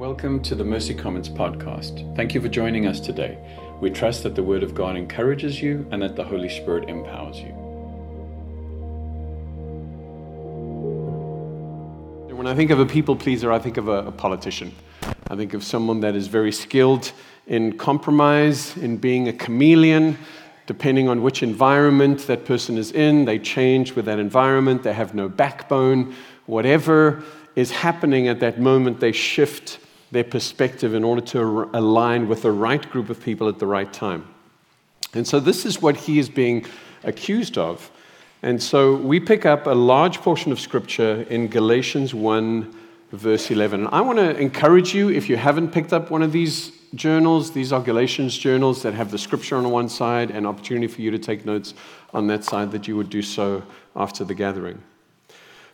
[0.00, 2.16] Welcome to the Mercy Comments podcast.
[2.16, 3.36] Thank you for joining us today.
[3.82, 7.36] We trust that the Word of God encourages you and that the Holy Spirit empowers
[7.36, 7.50] you.
[12.34, 14.74] When I think of a people pleaser, I think of a, a politician.
[15.28, 17.12] I think of someone that is very skilled
[17.46, 20.16] in compromise, in being a chameleon.
[20.66, 24.82] Depending on which environment that person is in, they change with that environment.
[24.82, 26.14] They have no backbone.
[26.46, 27.22] Whatever
[27.54, 29.78] is happening at that moment, they shift
[30.10, 33.92] their perspective in order to align with the right group of people at the right
[33.92, 34.26] time.
[35.14, 36.66] And so, this is what he is being
[37.04, 37.90] accused of.
[38.42, 42.74] And so, we pick up a large portion of scripture in Galatians 1,
[43.12, 43.80] verse 11.
[43.80, 47.52] And I want to encourage you, if you haven't picked up one of these journals,
[47.52, 51.10] these are Galatians journals that have the scripture on one side and opportunity for you
[51.10, 51.74] to take notes
[52.12, 53.62] on that side, that you would do so
[53.94, 54.82] after the gathering.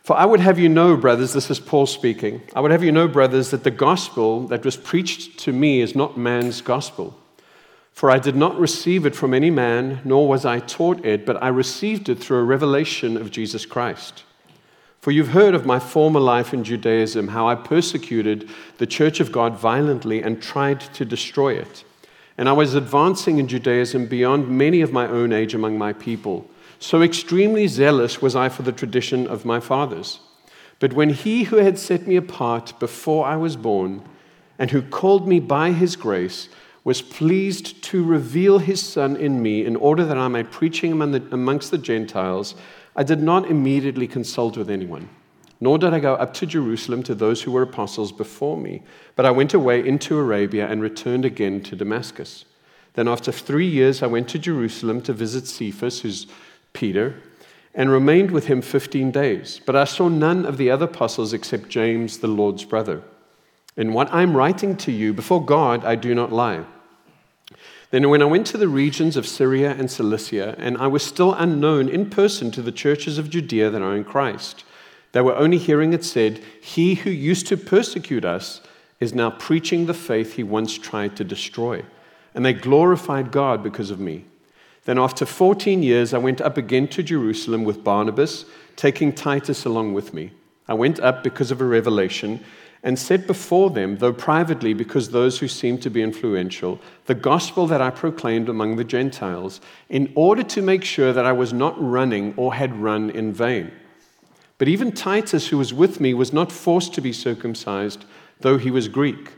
[0.07, 2.93] For I would have you know, brothers, this is Paul speaking, I would have you
[2.93, 7.19] know, brothers, that the gospel that was preached to me is not man's gospel.
[7.91, 11.43] For I did not receive it from any man, nor was I taught it, but
[11.43, 14.23] I received it through a revelation of Jesus Christ.
[15.01, 19.33] For you've heard of my former life in Judaism, how I persecuted the church of
[19.33, 21.83] God violently and tried to destroy it.
[22.37, 26.49] And I was advancing in Judaism beyond many of my own age among my people
[26.79, 30.19] so extremely zealous was I for the tradition of my fathers.
[30.79, 34.03] But when he who had set me apart before I was born,
[34.59, 36.49] and who called me by his grace,
[36.83, 41.01] was pleased to reveal his Son in me in order that I might preach him
[41.01, 42.55] amongst the Gentiles,
[42.95, 45.09] I did not immediately consult with anyone.
[45.59, 48.83] Nor did I go up to Jerusalem to those who were apostles before me,
[49.15, 52.45] but I went away into Arabia and returned again to Damascus.
[52.93, 56.27] Then, after three years, I went to Jerusalem to visit Cephas, who's
[56.77, 57.15] Peter,
[57.73, 59.59] and remained with him 15 days.
[59.65, 63.01] But I saw none of the other apostles except James, the Lord's brother.
[63.75, 66.65] In what I'm writing to you, before God, I do not lie.
[67.89, 71.33] Then, when I went to the regions of Syria and Cilicia, and I was still
[71.33, 74.63] unknown in person to the churches of Judea that are in Christ,
[75.13, 78.61] they were only hearing it said, He who used to persecute us
[78.99, 81.83] is now preaching the faith he once tried to destroy.
[82.35, 84.25] And they glorified God because of me.
[84.87, 88.45] Then, after 14 years, I went up again to Jerusalem with Barnabas,
[88.77, 90.31] taking Titus along with me.
[90.65, 92.41] I went up because of a revelation
[92.83, 97.67] and said before them, though privately, because those who seemed to be influential, the gospel
[97.67, 99.59] that I proclaimed among the Gentiles,
[99.89, 103.73] in order to make sure that I was not running or had run in vain.
[104.57, 108.05] But even Titus, who was with me, was not forced to be circumcised,
[108.39, 109.33] though he was Greek.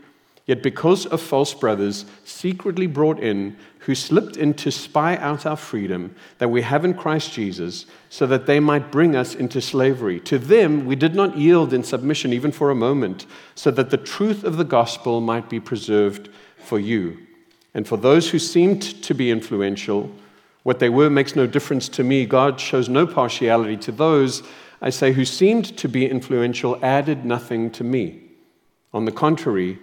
[0.50, 3.56] Yet because of false brothers secretly brought in,
[3.86, 8.26] who slipped in to spy out our freedom that we have in Christ Jesus, so
[8.26, 10.18] that they might bring us into slavery.
[10.22, 13.96] To them we did not yield in submission even for a moment, so that the
[13.96, 17.16] truth of the gospel might be preserved for you.
[17.72, 20.10] And for those who seemed to be influential,
[20.64, 22.26] what they were makes no difference to me.
[22.26, 24.42] God shows no partiality to those,
[24.82, 28.22] I say, who seemed to be influential, added nothing to me.
[28.92, 29.78] On the contrary,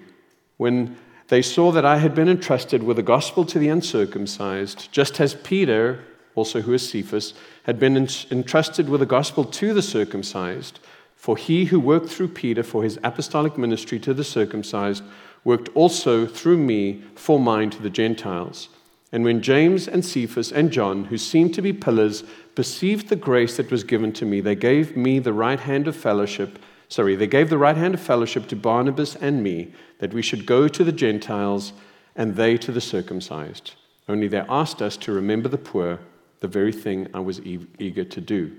[0.58, 0.98] when
[1.30, 5.36] they saw that I had been entrusted with the gospel to the uncircumcised, just as
[5.36, 6.04] Peter,
[6.36, 10.80] also who is Cephas, had been entrusted with the gospel to the circumcised.
[11.16, 15.04] For he who worked through Peter for his apostolic ministry to the circumcised
[15.44, 18.70] worked also through me for mine to the Gentiles.
[19.12, 22.24] And when James and Cephas and John, who seemed to be pillars,
[22.56, 25.96] perceived the grace that was given to me, they gave me the right hand of
[25.96, 30.22] fellowship sorry, they gave the right hand of fellowship to Barnabas and me that we
[30.22, 31.74] should go to the Gentiles
[32.16, 33.74] and they to the circumcised.
[34.10, 36.00] Only they asked us to remember the poor,
[36.40, 38.56] the very thing I was e- eager to do.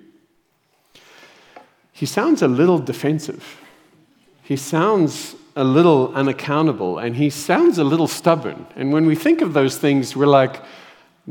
[1.92, 3.60] He sounds a little defensive.
[4.42, 8.66] He sounds a little unaccountable and he sounds a little stubborn.
[8.76, 10.62] And when we think of those things, we're like,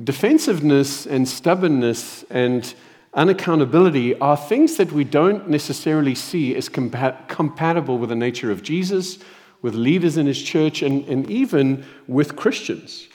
[0.04, 2.74] defensiveness and stubbornness and
[3.18, 8.62] unaccountability are things that we don't necessarily see as compa- compatible with the nature of
[8.62, 9.18] Jesus,
[9.62, 13.08] with leaders in his church, and, and even with Christians.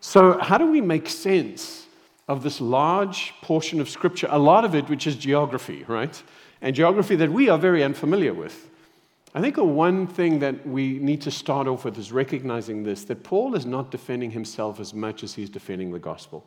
[0.00, 1.86] So, how do we make sense
[2.30, 6.22] of this large portion of Scripture, a lot of it which is geography, right?
[6.62, 8.70] And geography that we are very unfamiliar with.
[9.34, 13.24] I think one thing that we need to start off with is recognizing this that
[13.24, 16.46] Paul is not defending himself as much as he's defending the gospel.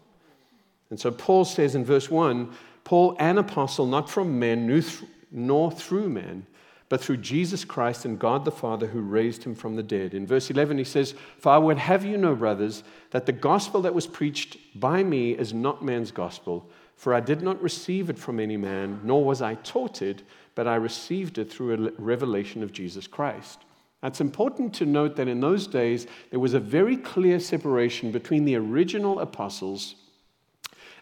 [0.90, 4.84] And so Paul says in verse 1 Paul, an apostle, not from men
[5.32, 6.46] nor through men,
[6.90, 10.14] but through Jesus Christ and God the Father who raised him from the dead.
[10.14, 13.82] In verse 11, he says, For I would have you know, brothers, that the gospel
[13.82, 18.20] that was preached by me is not man's gospel, for I did not receive it
[18.20, 20.22] from any man, nor was I taught it,
[20.54, 23.62] but I received it through a revelation of Jesus Christ.
[24.04, 28.44] It's important to note that in those days, there was a very clear separation between
[28.44, 29.96] the original apostles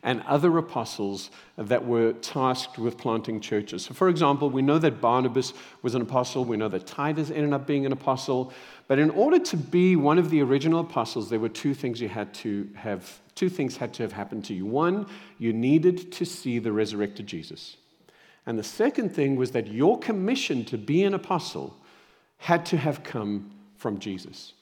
[0.03, 3.85] and other apostles that were tasked with planting churches.
[3.85, 5.53] So, for example, we know that Barnabas
[5.83, 8.51] was an apostle, we know that Titus ended up being an apostle,
[8.87, 12.09] but in order to be one of the original apostles, there were two things you
[12.09, 14.65] had to have, two things had to have happened to you.
[14.65, 15.05] One,
[15.37, 17.77] you needed to see the resurrected Jesus.
[18.45, 21.77] And the second thing was that your commission to be an apostle
[22.37, 24.53] had to have come from Jesus.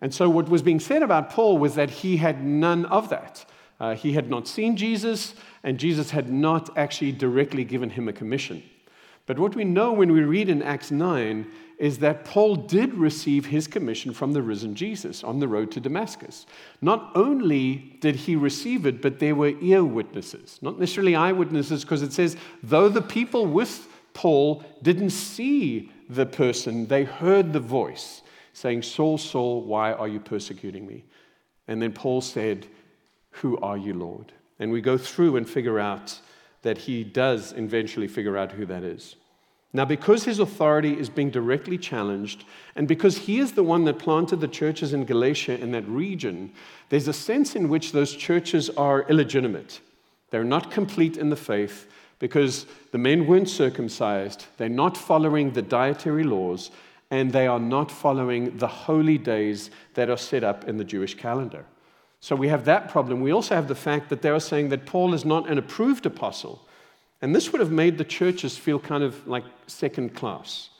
[0.00, 3.44] And so, what was being said about Paul was that he had none of that.
[3.80, 8.12] Uh, he had not seen Jesus, and Jesus had not actually directly given him a
[8.12, 8.62] commission.
[9.26, 11.46] But what we know when we read in Acts 9
[11.78, 15.80] is that Paul did receive his commission from the risen Jesus on the road to
[15.80, 16.46] Damascus.
[16.80, 22.02] Not only did he receive it, but there were ear witnesses, not necessarily eyewitnesses, because
[22.02, 28.22] it says, though the people with Paul didn't see the person, they heard the voice
[28.52, 31.04] saying, Saul, Saul, why are you persecuting me?
[31.66, 32.68] And then Paul said,
[33.40, 34.32] who are you, Lord?
[34.58, 36.20] And we go through and figure out
[36.62, 39.16] that he does eventually figure out who that is.
[39.72, 42.44] Now, because his authority is being directly challenged,
[42.76, 46.52] and because he is the one that planted the churches in Galatia in that region,
[46.90, 49.80] there's a sense in which those churches are illegitimate.
[50.30, 51.90] They're not complete in the faith
[52.20, 56.70] because the men weren't circumcised, they're not following the dietary laws,
[57.10, 61.14] and they are not following the holy days that are set up in the Jewish
[61.14, 61.66] calendar.
[62.24, 63.20] So we have that problem.
[63.20, 66.06] We also have the fact that they are saying that Paul is not an approved
[66.06, 66.66] apostle.
[67.20, 70.70] And this would have made the churches feel kind of like second class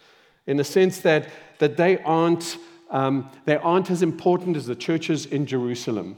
[0.47, 2.57] in the sense that, that they, aren't,
[2.89, 6.17] um, they aren't as important as the churches in Jerusalem.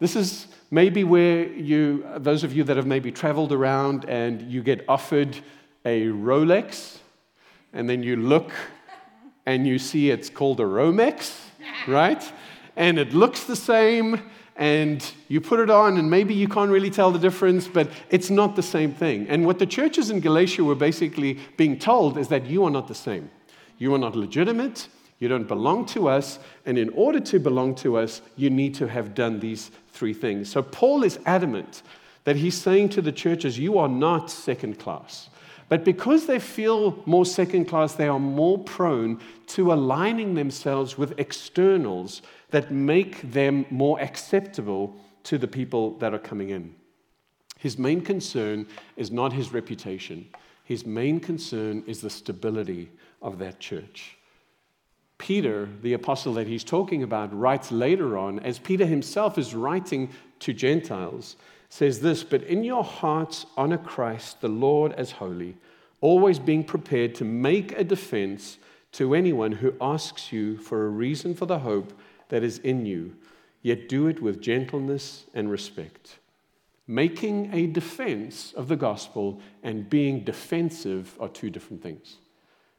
[0.00, 4.60] This is maybe where you, those of you that have maybe traveled around and you
[4.60, 5.38] get offered
[5.84, 6.98] a Rolex,
[7.72, 8.50] and then you look
[9.46, 11.38] and you see it's called a Romex,
[11.86, 12.24] right?
[12.74, 14.20] And it looks the same,
[14.56, 18.30] and you put it on, and maybe you can't really tell the difference, but it's
[18.30, 19.26] not the same thing.
[19.28, 22.86] And what the churches in Galatia were basically being told is that you are not
[22.86, 23.30] the same.
[23.78, 27.96] You are not legitimate, you don't belong to us, and in order to belong to
[27.96, 30.50] us, you need to have done these three things.
[30.50, 31.82] So Paul is adamant
[32.24, 35.28] that he's saying to the churches, You are not second class.
[35.68, 41.18] But because they feel more second class, they are more prone to aligning themselves with
[41.18, 42.22] externals
[42.54, 46.72] that make them more acceptable to the people that are coming in.
[47.58, 50.28] His main concern is not his reputation,
[50.62, 54.16] his main concern is the stability of that church.
[55.18, 60.08] Peter, the apostle that he's talking about, writes later on, as Peter himself is writing
[60.38, 61.34] to Gentiles,
[61.70, 65.56] says this But in your hearts honor Christ, the Lord, as holy,
[66.00, 68.58] always being prepared to make a defense
[68.92, 71.92] to anyone who asks you for a reason for the hope
[72.28, 73.14] that is in you,
[73.62, 76.18] yet do it with gentleness and respect.
[76.86, 82.16] Making a defense of the gospel and being defensive are two different things.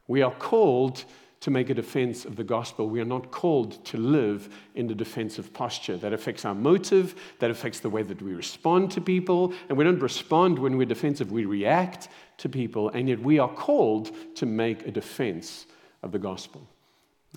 [0.08, 1.04] We are called
[1.42, 2.90] to make a defense of the gospel.
[2.90, 5.98] We are not called to live in the defensive posture.
[5.98, 9.54] That affects our motive, that affects the way that we respond to people.
[9.70, 12.08] And we don't respond when we're defensive, we react
[12.38, 12.90] to people.
[12.90, 15.66] And yet we are called to make a defense
[16.02, 16.68] of the gospel.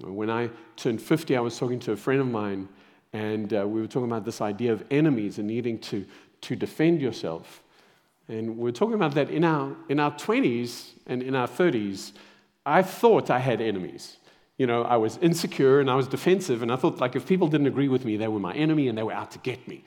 [0.01, 2.69] When I turned 50, I was talking to a friend of mine,
[3.13, 6.05] and uh, we were talking about this idea of enemies and needing to,
[6.43, 7.63] to defend yourself.
[8.29, 12.13] And we we're talking about that in our, in our 20s and in our 30s.
[12.67, 14.19] I thought I had enemies.
[14.59, 17.49] You know, I was insecure and I was defensive, and I thought, like, if people
[17.49, 19.85] didn't agree with me, they were my enemy and they were out to get me.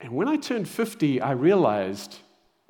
[0.00, 2.18] And when I turned 50, I realized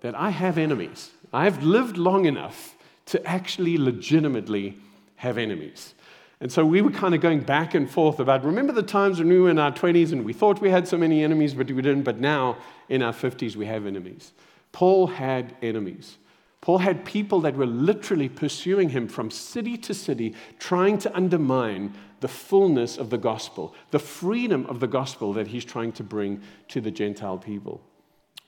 [0.00, 1.10] that I have enemies.
[1.32, 4.78] I've lived long enough to actually legitimately
[5.16, 5.94] have enemies.
[6.42, 9.28] And so we were kind of going back and forth about remember the times when
[9.28, 11.80] we were in our 20s and we thought we had so many enemies, but we
[11.80, 12.58] didn't, but now
[12.88, 14.32] in our 50s we have enemies.
[14.72, 16.18] Paul had enemies.
[16.60, 21.94] Paul had people that were literally pursuing him from city to city, trying to undermine
[22.18, 26.42] the fullness of the gospel, the freedom of the gospel that he's trying to bring
[26.68, 27.80] to the Gentile people.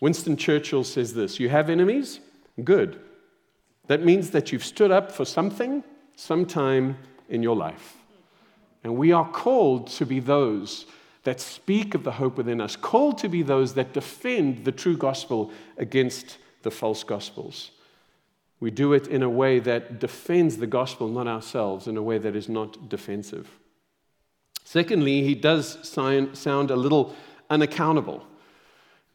[0.01, 2.19] Winston Churchill says this You have enemies?
[2.65, 3.01] Good.
[3.87, 5.85] That means that you've stood up for something,
[6.17, 6.97] sometime,
[7.35, 7.97] in your life.
[8.83, 10.87] And we are called to be those
[11.25, 14.97] that speak of the hope within us, called to be those that defend the true
[14.97, 17.71] gospel against the false gospels.
[18.61, 22.19] We do it in a way that defends the gospel, not ourselves, in a way
[22.19, 23.49] that is not defensive.
[24.65, 27.15] Secondly, he does sound a little
[27.51, 28.25] unaccountable.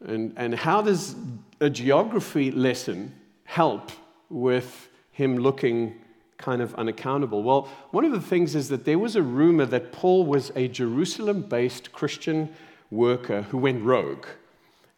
[0.04, 1.14] And, and how does
[1.60, 3.90] a geography lesson help
[4.28, 6.00] with him looking
[6.40, 7.42] kind of unaccountable?
[7.42, 10.66] Well, one of the things is that there was a rumor that Paul was a
[10.66, 12.52] Jerusalem based Christian
[12.90, 14.26] worker who went rogue,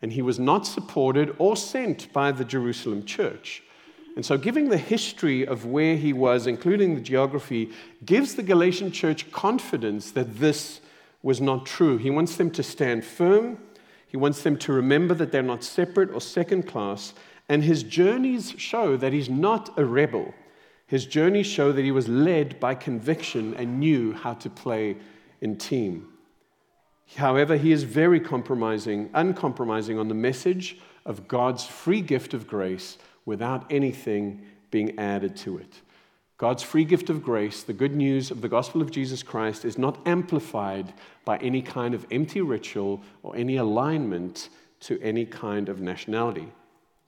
[0.00, 3.62] and he was not supported or sent by the Jerusalem church.
[4.14, 7.70] And so, giving the history of where he was, including the geography,
[8.04, 10.80] gives the Galatian church confidence that this
[11.22, 11.96] was not true.
[11.96, 13.58] He wants them to stand firm,
[14.06, 17.14] he wants them to remember that they're not separate or second class,
[17.48, 20.34] and his journeys show that he's not a rebel.
[20.92, 24.98] His journeys show that he was led by conviction and knew how to play
[25.40, 26.08] in team.
[27.16, 32.98] However, he is very compromising, uncompromising on the message of God's free gift of grace
[33.24, 35.80] without anything being added to it.
[36.36, 39.78] God's free gift of grace, the good news of the gospel of Jesus Christ, is
[39.78, 40.92] not amplified
[41.24, 46.52] by any kind of empty ritual or any alignment to any kind of nationality.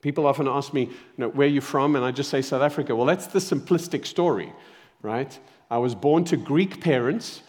[0.05, 1.97] People often ask me, you know, where are you from?
[1.97, 2.95] And I just say South Africa.
[2.95, 4.53] Well, that's the simplistic story,
[5.03, 5.37] right?
[5.69, 7.43] I was born to Greek parents.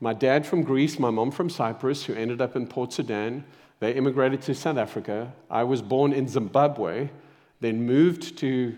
[0.00, 3.44] My dad from Greece, my mom from Cyprus, who ended up in Port Sudan.
[3.78, 5.32] They immigrated to South Africa.
[5.48, 7.08] I was born in Zimbabwe
[7.60, 8.76] then moved to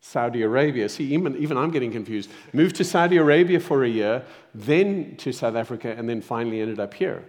[0.00, 0.88] Saudi Arabia.
[0.88, 2.30] See, even, even I'm getting confused.
[2.52, 6.78] Moved to Saudi Arabia for a year, then to South Africa, and then finally ended
[6.78, 7.24] up here.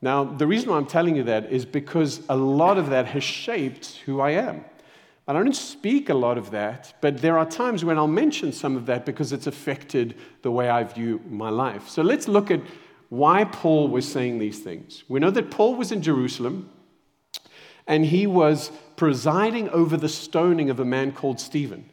[0.00, 3.24] Now, the reason why I'm telling you that is because a lot of that has
[3.24, 4.64] shaped who I am.
[5.28, 8.76] I don't speak a lot of that, but there are times when I'll mention some
[8.76, 11.88] of that because it's affected the way I view my life.
[11.88, 12.60] So let's look at
[13.08, 15.02] why Paul was saying these things.
[15.08, 16.70] We know that Paul was in Jerusalem
[17.88, 21.90] and he was presiding over the stoning of a man called Stephen.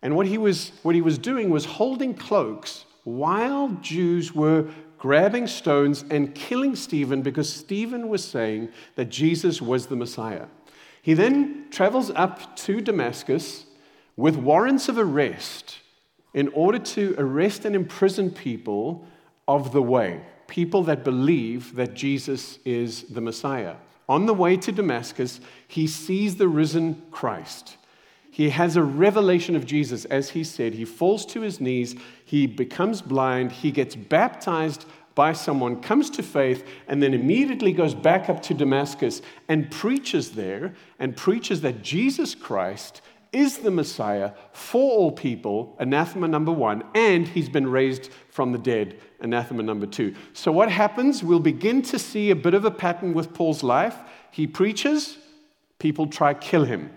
[0.00, 4.66] And what he was, what he was doing was holding cloaks while Jews were
[4.98, 10.46] grabbing stones and killing Stephen because Stephen was saying that Jesus was the Messiah.
[11.02, 13.66] He then travels up to Damascus
[14.16, 15.78] with warrants of arrest
[16.34, 19.06] in order to arrest and imprison people
[19.46, 23.76] of the way, people that believe that Jesus is the Messiah.
[24.08, 27.76] On the way to Damascus, he sees the risen Christ.
[28.30, 30.74] He has a revelation of Jesus, as he said.
[30.74, 34.84] He falls to his knees, he becomes blind, he gets baptized
[35.18, 40.30] by someone, comes to faith, and then immediately goes back up to Damascus and preaches
[40.30, 43.00] there and preaches that Jesus Christ
[43.32, 48.58] is the Messiah for all people, anathema number one, and he's been raised from the
[48.58, 50.14] dead, anathema number two.
[50.34, 51.24] So, what happens?
[51.24, 53.96] We'll begin to see a bit of a pattern with Paul's life.
[54.30, 55.18] He preaches,
[55.80, 56.90] people try kill him.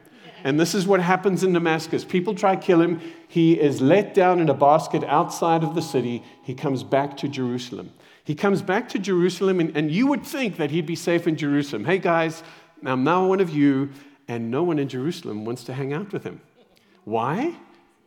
[0.44, 2.06] And this is what happens in Damascus.
[2.06, 3.02] People try kill him.
[3.28, 6.24] He is let down in a basket outside of the city.
[6.44, 7.92] He comes back to Jerusalem.
[8.24, 11.36] He comes back to Jerusalem, and, and you would think that he'd be safe in
[11.36, 11.86] Jerusalem.
[11.86, 12.44] Hey, guys,
[12.86, 13.90] I'm now one of you
[14.28, 16.42] and no one in Jerusalem wants to hang out with him.
[17.04, 17.56] Why?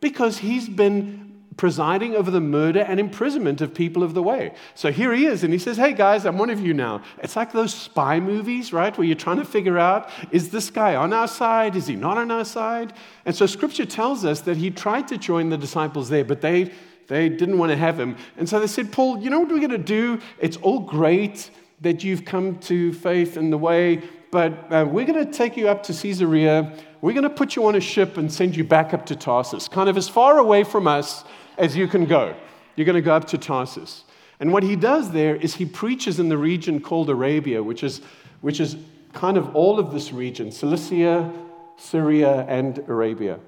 [0.01, 4.53] Because he's been presiding over the murder and imprisonment of people of the way.
[4.73, 7.01] So here he is, and he says, Hey guys, I'm one of you now.
[7.21, 8.97] It's like those spy movies, right?
[8.97, 11.75] Where you're trying to figure out is this guy on our side?
[11.75, 12.93] Is he not on our side?
[13.25, 16.71] And so scripture tells us that he tried to join the disciples there, but they,
[17.07, 18.17] they didn't want to have him.
[18.37, 20.19] And so they said, Paul, you know what we're going to do?
[20.39, 21.49] It's all great
[21.81, 25.67] that you've come to faith in the way, but uh, we're going to take you
[25.67, 26.73] up to Caesarea.
[27.01, 29.67] We're going to put you on a ship and send you back up to Tarsus,
[29.67, 31.23] kind of as far away from us
[31.57, 32.35] as you can go.
[32.75, 34.03] You're going to go up to Tarsus.
[34.39, 38.01] And what he does there is he preaches in the region called Arabia, which is,
[38.41, 38.75] which is
[39.13, 41.31] kind of all of this region Cilicia,
[41.77, 43.39] Syria, and Arabia.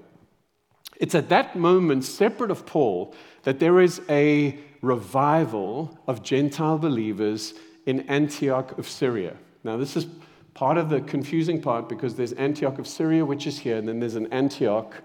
[0.99, 3.13] It's at that moment, separate of Paul,
[3.43, 7.53] that there is a revival of Gentile believers
[7.85, 9.35] in Antioch of Syria.
[9.63, 10.07] Now, this is
[10.53, 13.99] part of the confusing part because there's Antioch of Syria, which is here, and then
[13.99, 14.95] there's an Antioch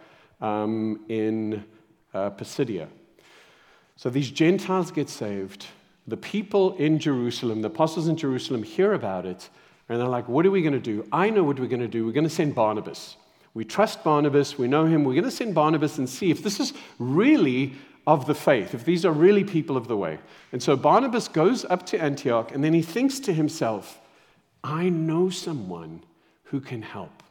[0.41, 1.65] um, in
[2.15, 2.89] uh, Pisidia.
[3.97, 5.67] So these Gentiles get saved.
[6.07, 9.49] The people in Jerusalem, the apostles in Jerusalem, hear about it,
[9.89, 11.07] and they're like, What are we going to do?
[11.13, 12.07] I know what we're going to do.
[12.07, 13.17] We're going to send Barnabas.
[13.55, 15.05] We trust Barnabas, we know him.
[15.05, 17.75] We're going to send Barnabas and see if this is really
[18.07, 20.19] of the faith, if these are really people of the way.
[20.53, 24.01] And so Barnabas goes up to Antioch, and then he thinks to himself,
[24.65, 26.03] I know someone
[26.45, 27.23] who can help.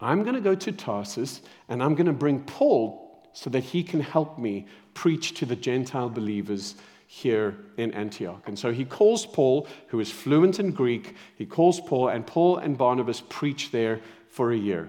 [0.00, 3.82] I'm going to go to Tarsus and I'm going to bring Paul so that he
[3.82, 6.74] can help me preach to the Gentile believers
[7.06, 8.42] here in Antioch.
[8.46, 12.58] And so he calls Paul, who is fluent in Greek, he calls Paul, and Paul
[12.58, 14.88] and Barnabas preach there for a year.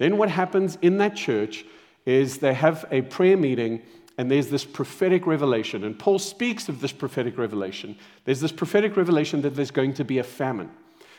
[0.00, 1.62] Then what happens in that church
[2.06, 3.82] is they have a prayer meeting
[4.16, 5.84] and there's this prophetic revelation.
[5.84, 7.98] And Paul speaks of this prophetic revelation.
[8.24, 10.70] There's this prophetic revelation that there's going to be a famine.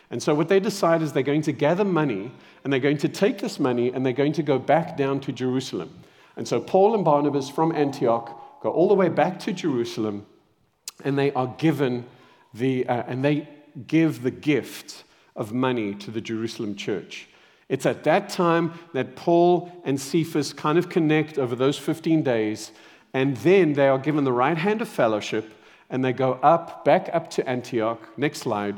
[0.10, 2.32] And so, what they decide is they're going to gather money
[2.64, 5.32] and they're going to take this money and they're going to go back down to
[5.32, 6.02] Jerusalem.
[6.36, 10.26] And so Paul and Barnabas from Antioch go all the way back to Jerusalem,
[11.06, 12.08] and they are given
[12.52, 13.48] the, uh, and they
[13.86, 15.04] give the gift
[15.36, 17.28] of money to the Jerusalem church.
[17.72, 22.74] It's at that time that Paul and Cephas kind of connect over those 15 days,
[23.14, 25.54] and then they are given the right hand of fellowship,
[25.90, 28.10] and they go up, back up to Antioch.
[28.18, 28.78] Next slide.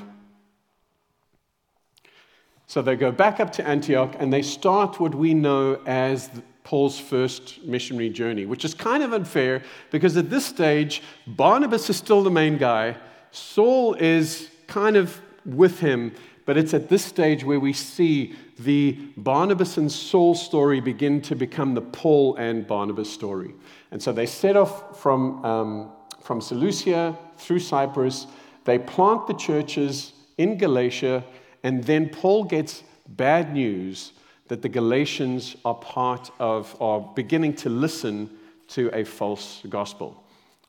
[2.67, 6.29] So they go back up to Antioch and they start what we know as
[6.63, 11.97] Paul's first missionary journey, which is kind of unfair because at this stage, Barnabas is
[11.97, 12.95] still the main guy.
[13.31, 16.13] Saul is kind of with him,
[16.45, 21.35] but it's at this stage where we see the Barnabas and Saul story begin to
[21.35, 23.53] become the Paul and Barnabas story.
[23.91, 28.27] And so they set off from, um, from Seleucia through Cyprus.
[28.65, 31.23] They plant the churches in Galatia
[31.63, 34.11] and then Paul gets bad news
[34.49, 38.29] that the Galatians are part of, are beginning to listen
[38.67, 40.23] to a false gospel.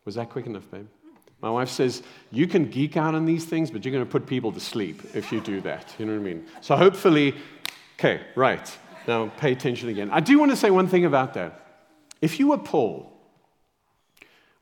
[0.05, 0.87] Was that quick enough, babe?
[1.45, 4.27] My wife says, You can geek out on these things, but you're going to put
[4.27, 5.95] people to sleep if you do that.
[5.99, 6.47] You know what I mean?
[6.63, 7.35] So hopefully,
[7.99, 8.79] okay, right.
[9.07, 10.09] Now pay attention again.
[10.11, 11.83] I do want to say one thing about that.
[12.23, 13.13] If you were Paul,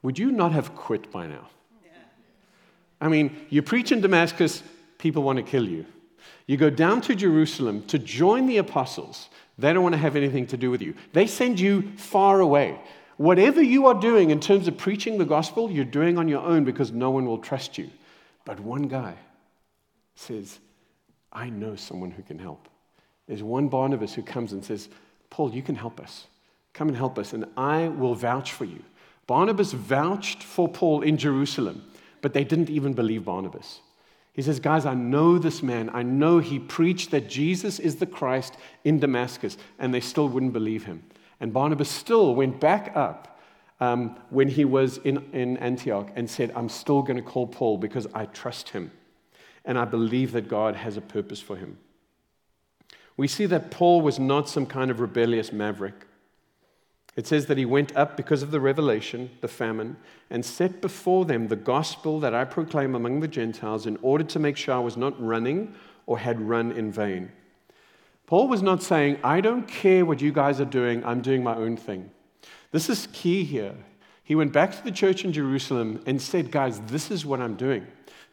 [0.02, 1.48] would you not have quit by now?
[3.00, 4.64] I mean, you preach in Damascus,
[4.98, 5.86] people want to kill you.
[6.48, 9.28] You go down to Jerusalem to join the apostles.
[9.56, 10.94] They don't want to have anything to do with you.
[11.12, 12.80] They send you far away.
[13.22, 16.64] Whatever you are doing in terms of preaching the gospel, you're doing on your own
[16.64, 17.88] because no one will trust you.
[18.44, 19.14] But one guy
[20.16, 20.58] says,
[21.32, 22.68] I know someone who can help.
[23.28, 24.88] There's one Barnabas who comes and says,
[25.30, 26.26] Paul, you can help us.
[26.72, 28.82] Come and help us, and I will vouch for you.
[29.28, 31.84] Barnabas vouched for Paul in Jerusalem,
[32.22, 33.82] but they didn't even believe Barnabas.
[34.32, 35.90] He says, Guys, I know this man.
[35.94, 40.52] I know he preached that Jesus is the Christ in Damascus, and they still wouldn't
[40.52, 41.04] believe him.
[41.42, 43.36] And Barnabas still went back up
[43.80, 47.78] um, when he was in, in Antioch and said, I'm still going to call Paul
[47.78, 48.92] because I trust him.
[49.64, 51.78] And I believe that God has a purpose for him.
[53.16, 56.06] We see that Paul was not some kind of rebellious maverick.
[57.16, 59.96] It says that he went up because of the revelation, the famine,
[60.30, 64.38] and set before them the gospel that I proclaim among the Gentiles in order to
[64.38, 65.74] make sure I was not running
[66.06, 67.32] or had run in vain.
[68.32, 71.54] Paul was not saying, I don't care what you guys are doing, I'm doing my
[71.54, 72.10] own thing.
[72.70, 73.74] This is key here.
[74.24, 77.56] He went back to the church in Jerusalem and said, Guys, this is what I'm
[77.56, 77.86] doing.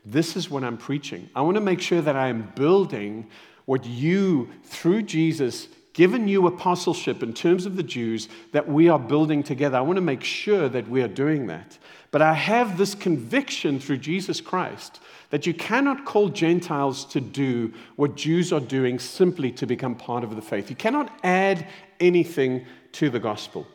[0.06, 1.30] This is what I'm preaching.
[1.36, 3.28] I want to make sure that I am building
[3.66, 9.00] what you, through Jesus, given you apostleship in terms of the Jews that we are
[9.00, 9.78] building together.
[9.78, 11.78] I want to make sure that we are doing that.
[12.12, 17.72] But I have this conviction through Jesus Christ that you cannot call Gentiles to do
[17.96, 20.70] what Jews are doing simply to become part of the faith.
[20.70, 21.68] You cannot add
[22.00, 23.68] anything to the gospel.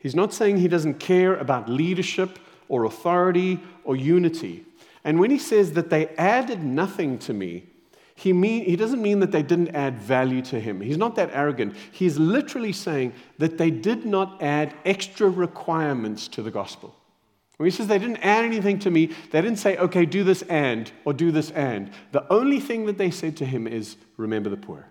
[0.00, 4.64] He's not saying he doesn't care about leadership or authority or unity.
[5.04, 7.64] And when he says that they added nothing to me,
[8.14, 10.80] he, mean, he doesn't mean that they didn't add value to him.
[10.80, 11.76] He's not that arrogant.
[11.92, 16.97] He's literally saying that they did not add extra requirements to the gospel.
[17.64, 20.90] He says they didn't add anything to me, they didn't say, okay, do this and,
[21.04, 21.90] or do this and.
[22.12, 24.86] The only thing that they said to him is, remember the poor.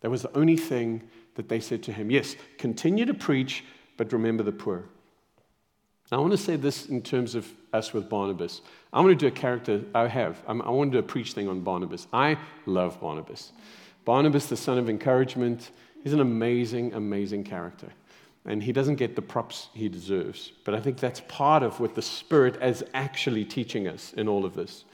[0.00, 2.10] That was the only thing that they said to him.
[2.10, 3.64] Yes, continue to preach,
[3.96, 4.84] but remember the poor.
[6.10, 8.62] Now, I want to say this in terms of us with Barnabas.
[8.92, 10.40] I want to do a character I have.
[10.46, 12.06] I'm, i want to do a preach thing on Barnabas.
[12.12, 13.52] I love Barnabas.
[14.04, 15.70] Barnabas, the son of encouragement,
[16.02, 17.92] he's an amazing, amazing character.
[18.48, 20.52] And he doesn't get the props he deserves.
[20.64, 24.46] But I think that's part of what the Spirit is actually teaching us in all
[24.46, 24.84] of this.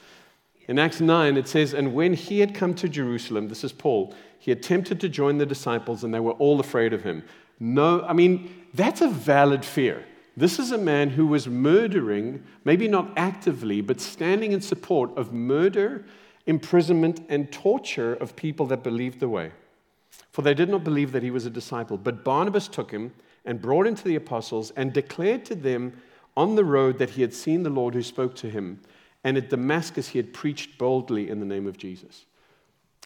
[0.67, 4.12] In Acts 9, it says, And when he had come to Jerusalem, this is Paul,
[4.40, 7.23] he attempted to join the disciples, and they were all afraid of him.
[7.61, 10.05] No, I mean, that's a valid fear.
[10.37, 15.33] This is a man who was murdering, maybe not actively, but standing in support of
[15.33, 16.05] murder,
[16.47, 19.53] imprisonment, and torture of people that believed the way.
[20.33, 21.97] For they did not believe that he was a disciple.
[21.97, 23.12] But Barnabas took him
[23.44, 25.92] and brought him to the apostles and declared to them
[26.37, 28.80] on the road that he had seen the Lord who spoke to him.
[29.22, 32.24] And at Damascus, he had preached boldly in the name of Jesus.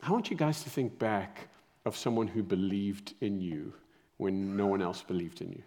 [0.02, 1.48] I want you guys to think back
[1.84, 3.72] of someone who believed in you
[4.16, 5.62] when no one else believed in you.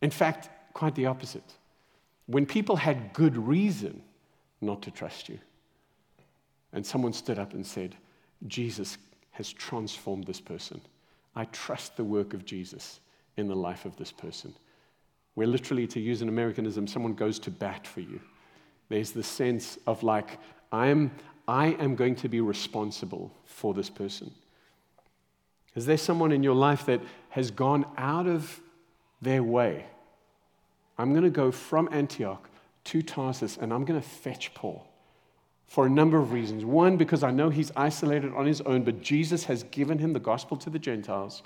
[0.00, 1.54] In fact, Quite the opposite.
[2.26, 4.00] When people had good reason
[4.60, 5.40] not to trust you,
[6.72, 7.96] and someone stood up and said,
[8.46, 8.96] Jesus
[9.32, 10.80] has transformed this person.
[11.34, 13.00] I trust the work of Jesus
[13.38, 14.54] in the life of this person.
[15.34, 18.20] Where literally, to use an Americanism, someone goes to bat for you.
[18.88, 20.38] There's the sense of like,
[20.72, 21.12] I am,
[21.46, 24.32] I am going to be responsible for this person.
[25.74, 28.60] Is there someone in your life that has gone out of
[29.20, 29.86] their way.
[30.96, 32.48] I'm going to go from Antioch
[32.84, 34.86] to Tarsus and I'm going to fetch Paul
[35.66, 36.64] for a number of reasons.
[36.64, 40.20] One, because I know he's isolated on his own, but Jesus has given him the
[40.20, 41.42] gospel to the Gentiles.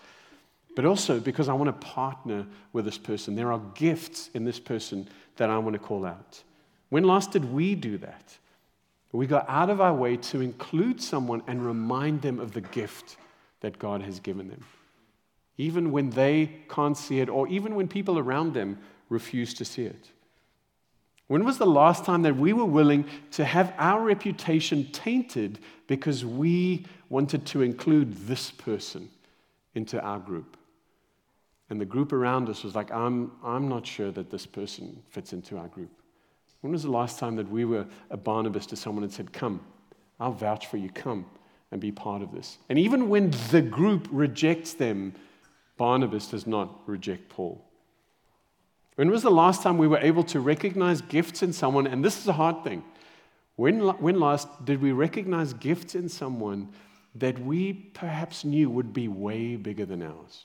[0.74, 3.34] But also because I want to partner with this person.
[3.34, 6.42] There are gifts in this person that I want to call out.
[6.88, 8.36] When last did we do that?
[9.12, 13.18] We go out of our way to include someone and remind them of the gift
[13.60, 14.64] that God has given them.
[15.58, 18.78] Even when they can't see it, or even when people around them
[19.10, 20.08] refuse to see it.
[21.28, 26.24] When was the last time that we were willing to have our reputation tainted because
[26.24, 29.10] we wanted to include this person
[29.74, 30.56] into our group?
[31.72, 35.32] And the group around us was like, I'm, I'm not sure that this person fits
[35.32, 35.88] into our group.
[36.60, 39.58] When was the last time that we were a Barnabas to someone and said, Come,
[40.20, 41.24] I'll vouch for you, come
[41.70, 42.58] and be part of this?
[42.68, 45.14] And even when the group rejects them,
[45.78, 47.64] Barnabas does not reject Paul.
[48.96, 51.86] When was the last time we were able to recognize gifts in someone?
[51.86, 52.84] And this is a hard thing.
[53.56, 56.68] When, when last did we recognize gifts in someone
[57.14, 60.44] that we perhaps knew would be way bigger than ours?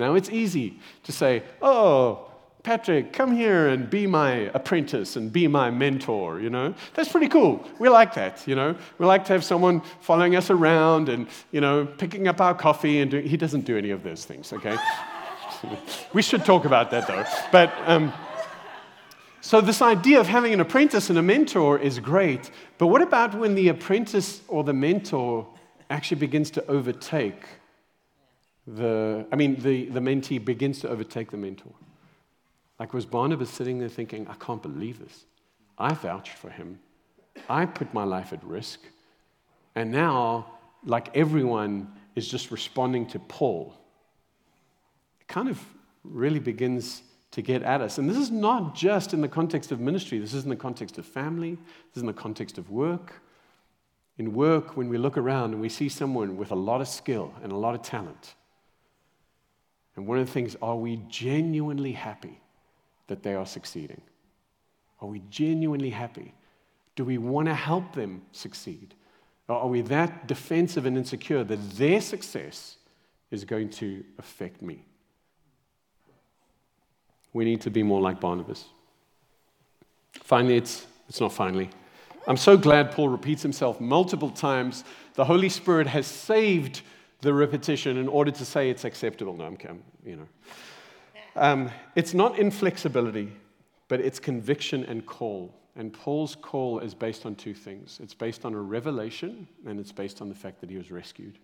[0.00, 2.26] Now, it's easy to say, oh,
[2.62, 6.74] Patrick, come here and be my apprentice and be my mentor, you know?
[6.94, 7.66] That's pretty cool.
[7.78, 8.76] We like that, you know?
[8.98, 13.00] We like to have someone following us around and, you know, picking up our coffee
[13.00, 14.76] and he doesn't do any of those things, okay?
[16.12, 17.24] we should talk about that though.
[17.50, 18.12] But, um,
[19.42, 23.34] so this idea of having an apprentice and a mentor is great, but what about
[23.34, 25.46] when the apprentice or the mentor
[25.88, 27.42] actually begins to overtake
[28.74, 31.72] the, I mean, the, the mentee begins to overtake the mentor.
[32.78, 35.24] Like, was Barnabas sitting there thinking, I can't believe this?
[35.78, 36.78] I vouched for him,
[37.48, 38.80] I put my life at risk,
[39.74, 40.46] and now,
[40.84, 43.74] like, everyone is just responding to Paul.
[45.20, 45.62] It kind of
[46.04, 47.98] really begins to get at us.
[47.98, 50.98] And this is not just in the context of ministry, this is in the context
[50.98, 53.22] of family, this is in the context of work.
[54.18, 57.32] In work, when we look around and we see someone with a lot of skill
[57.42, 58.34] and a lot of talent,
[60.00, 62.40] and one of the things, are we genuinely happy
[63.08, 64.00] that they are succeeding?
[65.02, 66.32] Are we genuinely happy?
[66.96, 68.94] Do we want to help them succeed?
[69.46, 72.78] Or are we that defensive and insecure that their success
[73.30, 74.86] is going to affect me?
[77.34, 78.64] We need to be more like Barnabas.
[80.14, 81.68] Finally, it's, it's not finally.
[82.26, 84.82] I'm so glad Paul repeats himself multiple times.
[85.12, 86.80] The Holy Spirit has saved
[87.20, 89.36] the repetition in order to say it's acceptable.
[89.36, 90.28] No, I'm, you know.
[91.36, 93.32] Um, it's not inflexibility,
[93.88, 95.54] but it's conviction and call.
[95.76, 99.92] And Paul's call is based on two things it's based on a revelation, and it's
[99.92, 101.38] based on the fact that he was rescued.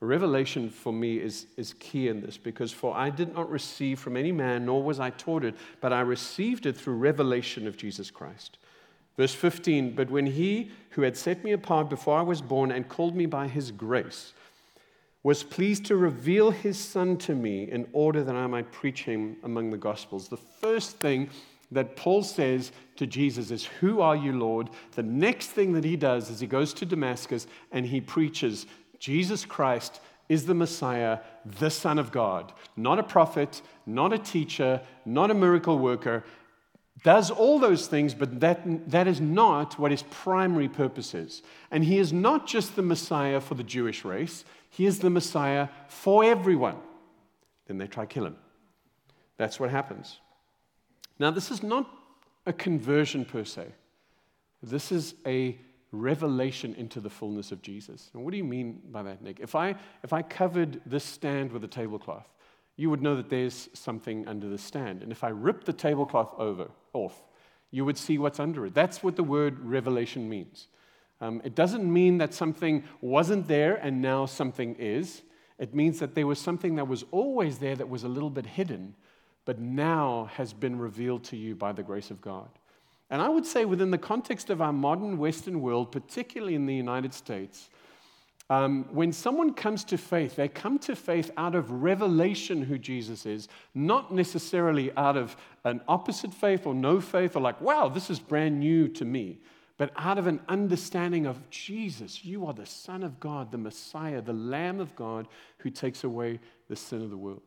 [0.00, 4.16] Revelation for me is, is key in this because for I did not receive from
[4.16, 8.10] any man, nor was I taught it, but I received it through revelation of Jesus
[8.10, 8.58] Christ.
[9.16, 12.86] Verse 15, but when he who had set me apart before I was born and
[12.86, 14.34] called me by his grace,
[15.26, 19.36] was pleased to reveal his son to me in order that I might preach him
[19.42, 20.28] among the gospels.
[20.28, 21.30] The first thing
[21.72, 24.70] that Paul says to Jesus is, Who are you, Lord?
[24.92, 28.66] The next thing that he does is he goes to Damascus and he preaches
[29.00, 32.52] Jesus Christ is the Messiah, the Son of God.
[32.76, 36.22] Not a prophet, not a teacher, not a miracle worker.
[37.02, 41.42] Does all those things, but that, that is not what his primary purpose is.
[41.72, 44.44] And he is not just the Messiah for the Jewish race,
[44.76, 46.76] he is the Messiah for everyone.
[47.66, 48.36] Then they try to kill him.
[49.38, 50.18] That's what happens.
[51.18, 51.88] Now, this is not
[52.44, 53.68] a conversion per se.
[54.62, 55.56] This is a
[55.92, 58.10] revelation into the fullness of Jesus.
[58.12, 59.40] And what do you mean by that, Nick?
[59.40, 62.28] If I, if I covered this stand with a tablecloth,
[62.76, 65.02] you would know that there's something under the stand.
[65.02, 67.24] And if I ripped the tablecloth over, off,
[67.70, 68.74] you would see what's under it.
[68.74, 70.68] That's what the word revelation means.
[71.20, 75.22] Um, it doesn't mean that something wasn't there and now something is.
[75.58, 78.44] It means that there was something that was always there that was a little bit
[78.44, 78.94] hidden,
[79.46, 82.48] but now has been revealed to you by the grace of God.
[83.08, 86.74] And I would say, within the context of our modern Western world, particularly in the
[86.74, 87.70] United States,
[88.50, 93.24] um, when someone comes to faith, they come to faith out of revelation who Jesus
[93.24, 98.10] is, not necessarily out of an opposite faith or no faith or like, wow, this
[98.10, 99.38] is brand new to me
[99.78, 104.22] but out of an understanding of Jesus, you are the Son of God, the Messiah,
[104.22, 107.42] the Lamb of God who takes away the sin of the world.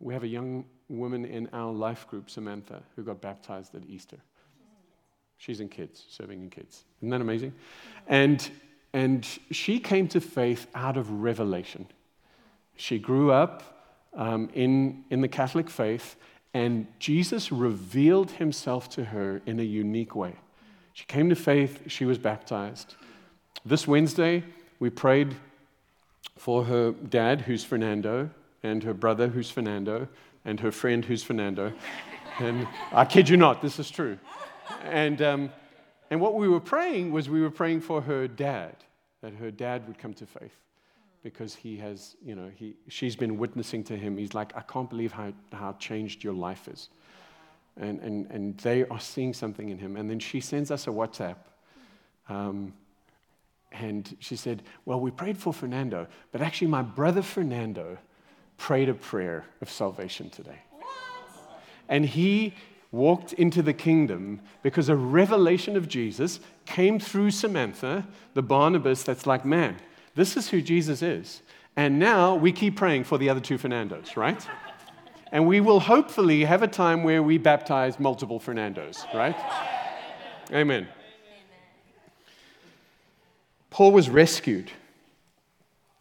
[0.00, 4.16] We have a young woman in our life group, Samantha, who got baptized at Easter.
[5.36, 6.84] She's in kids, serving in kids.
[7.00, 7.52] Isn't that amazing?
[8.06, 8.48] And,
[8.92, 11.86] and she came to faith out of revelation.
[12.76, 13.84] She grew up
[14.14, 16.16] um, in, in the Catholic faith,
[16.54, 20.36] and Jesus revealed himself to her in a unique way.
[20.92, 22.94] She came to faith, she was baptized.
[23.64, 24.44] This Wednesday,
[24.78, 25.34] we prayed
[26.36, 28.30] for her dad, who's Fernando,
[28.62, 30.08] and her brother, who's Fernando,
[30.44, 31.72] and her friend, who's Fernando.
[32.38, 34.18] And I kid you not, this is true.
[34.84, 35.52] And, um,
[36.10, 38.76] and what we were praying was we were praying for her dad,
[39.20, 40.56] that her dad would come to faith
[41.22, 44.16] because he has, you know, he, she's been witnessing to him.
[44.16, 46.88] He's like, I can't believe how, how changed your life is.
[47.76, 49.96] And, and, and they are seeing something in him.
[49.96, 51.36] And then she sends us a WhatsApp.
[52.28, 52.74] Um,
[53.72, 57.98] and she said, Well, we prayed for Fernando, but actually, my brother Fernando
[58.58, 60.58] prayed a prayer of salvation today.
[60.70, 60.86] What?
[61.88, 62.54] And he
[62.90, 69.26] walked into the kingdom because a revelation of Jesus came through Samantha, the Barnabas that's
[69.26, 69.76] like, man,
[70.14, 71.40] this is who Jesus is.
[71.74, 74.46] And now we keep praying for the other two Fernandos, right?
[75.32, 79.34] And we will hopefully have a time where we baptize multiple Fernandos, right?
[80.52, 80.86] Amen.
[83.70, 84.70] Paul was rescued.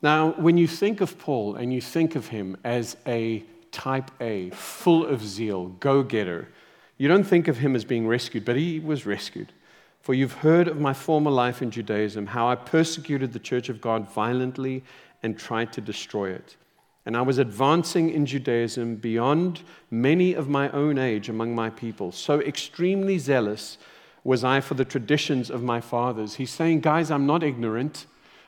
[0.01, 4.49] Now, when you think of Paul and you think of him as a type A,
[4.49, 6.49] full of zeal, go getter,
[6.97, 9.53] you don't think of him as being rescued, but he was rescued.
[10.01, 13.79] For you've heard of my former life in Judaism, how I persecuted the church of
[13.79, 14.83] God violently
[15.23, 16.57] and tried to destroy it.
[17.05, 22.11] And I was advancing in Judaism beyond many of my own age among my people.
[22.11, 23.77] So extremely zealous
[24.23, 26.35] was I for the traditions of my fathers.
[26.35, 28.05] He's saying, guys, I'm not ignorant.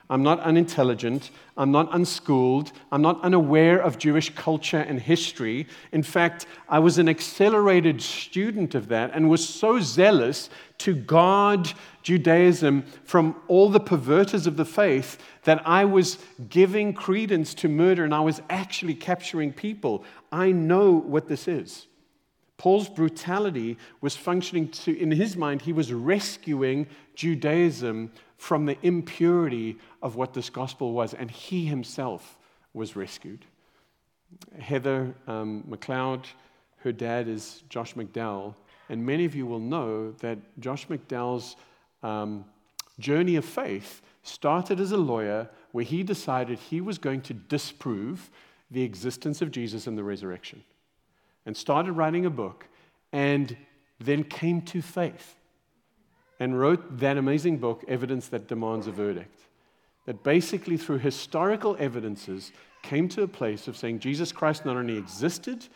[0.08, 1.30] I'm not unintelligent.
[1.56, 2.72] I'm not unschooled.
[2.92, 5.66] I'm not unaware of Jewish culture and history.
[5.92, 11.72] In fact, I was an accelerated student of that and was so zealous to guard
[12.04, 16.18] Judaism from all the perverters of the faith that I was
[16.50, 20.04] giving credence to murder and I was actually capturing people.
[20.30, 21.86] I know what this is.
[22.58, 29.78] Paul's brutality was functioning to, in his mind, he was rescuing Judaism from the impurity
[30.02, 32.36] of what this gospel was, and he himself
[32.74, 33.44] was rescued.
[34.60, 36.26] Heather um, McLeod,
[36.78, 38.54] her dad is Josh McDowell,
[38.90, 41.56] and many of you will know that Josh McDowell's
[42.04, 42.44] um,
[42.98, 48.30] journey of faith started as a lawyer where he decided he was going to disprove
[48.70, 50.62] the existence of Jesus and the resurrection
[51.46, 52.66] and started writing a book
[53.12, 53.56] and
[54.00, 55.36] then came to faith
[56.40, 59.40] and wrote that amazing book, Evidence That Demands a Verdict.
[60.06, 64.98] That basically, through historical evidences, came to a place of saying Jesus Christ not only
[64.98, 65.66] existed,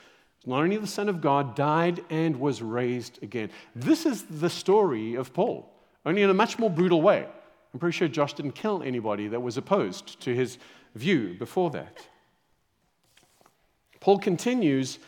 [0.45, 3.51] not only the Son of God, died and was raised again.
[3.75, 5.73] This is the story of Paul,
[6.07, 7.27] only in a much more brutal way.
[7.73, 10.59] I'm pretty sure Josh didn't kill anybody that was opposed to his
[10.95, 11.99] view before that.
[14.01, 14.99] Paul continues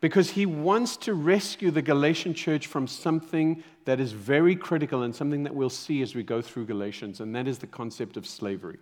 [0.00, 5.14] because he wants to rescue the Galatian church from something that is very critical and
[5.14, 8.26] something that we'll see as we go through Galatians, and that is the concept of
[8.26, 8.78] slavery.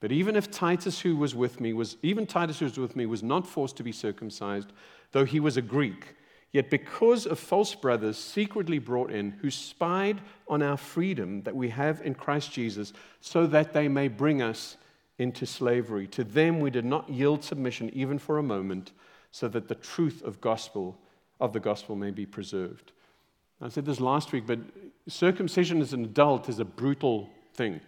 [0.00, 3.06] But even if Titus, who was with me, was even Titus, who was with me,
[3.06, 4.72] was not forced to be circumcised,
[5.10, 6.14] though he was a Greek,
[6.52, 11.68] yet because of false brothers secretly brought in, who spied on our freedom that we
[11.68, 14.76] have in Christ Jesus, so that they may bring us
[15.18, 16.06] into slavery.
[16.08, 18.92] To them we did not yield submission even for a moment
[19.30, 20.96] so that the truth of gospel
[21.40, 22.92] of the gospel may be preserved.
[23.60, 24.60] I said this last week, but
[25.08, 27.80] circumcision as an adult is a brutal thing.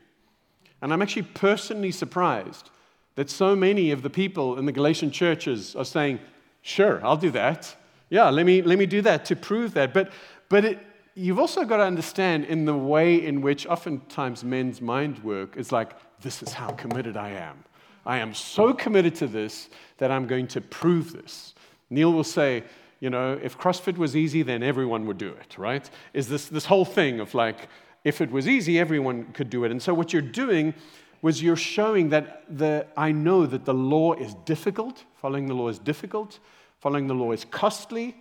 [0.82, 2.70] And I'm actually personally surprised
[3.14, 6.20] that so many of the people in the Galatian churches are saying,
[6.62, 7.74] Sure, I'll do that.
[8.10, 9.94] Yeah, let me, let me do that to prove that.
[9.94, 10.12] But,
[10.48, 10.78] but it,
[11.14, 15.72] you've also got to understand in the way in which oftentimes men's mind work is
[15.72, 17.64] like, This is how committed I am.
[18.04, 21.54] I am so committed to this that I'm going to prove this.
[21.90, 22.64] Neil will say,
[23.00, 25.88] you know, if CrossFit was easy, then everyone would do it, right?
[26.12, 27.68] Is this, this whole thing of like,
[28.04, 29.70] if it was easy, everyone could do it.
[29.70, 30.74] And so what you're doing
[31.22, 35.68] was you're showing that the, I know that the law is difficult, following the law
[35.68, 36.38] is difficult,
[36.80, 38.16] following the law is costly,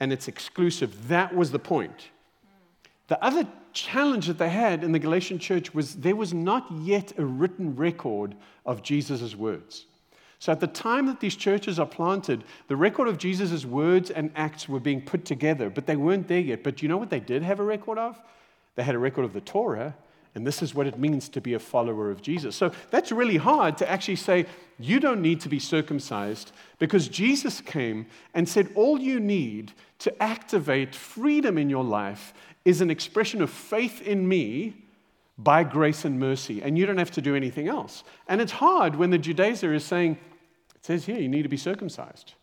[0.00, 1.08] and it's exclusive.
[1.08, 2.10] That was the point.
[3.08, 7.12] The other challenge that they had in the Galatian church was there was not yet
[7.18, 9.86] a written record of Jesus' words.
[10.38, 14.30] So at the time that these churches are planted, the record of Jesus' words and
[14.34, 16.64] acts were being put together, but they weren't there yet.
[16.64, 18.20] But you know what they did have a record of?
[18.74, 19.94] They had a record of the Torah,
[20.34, 22.56] and this is what it means to be a follower of Jesus.
[22.56, 24.46] So that's really hard to actually say,
[24.78, 30.22] you don't need to be circumcised because Jesus came and said, all you need to
[30.22, 32.32] activate freedom in your life
[32.64, 34.74] is an expression of faith in me
[35.36, 38.04] by grace and mercy, and you don't have to do anything else.
[38.28, 40.18] And it's hard when the Judaizer is saying,
[40.74, 42.34] It says here, you need to be circumcised.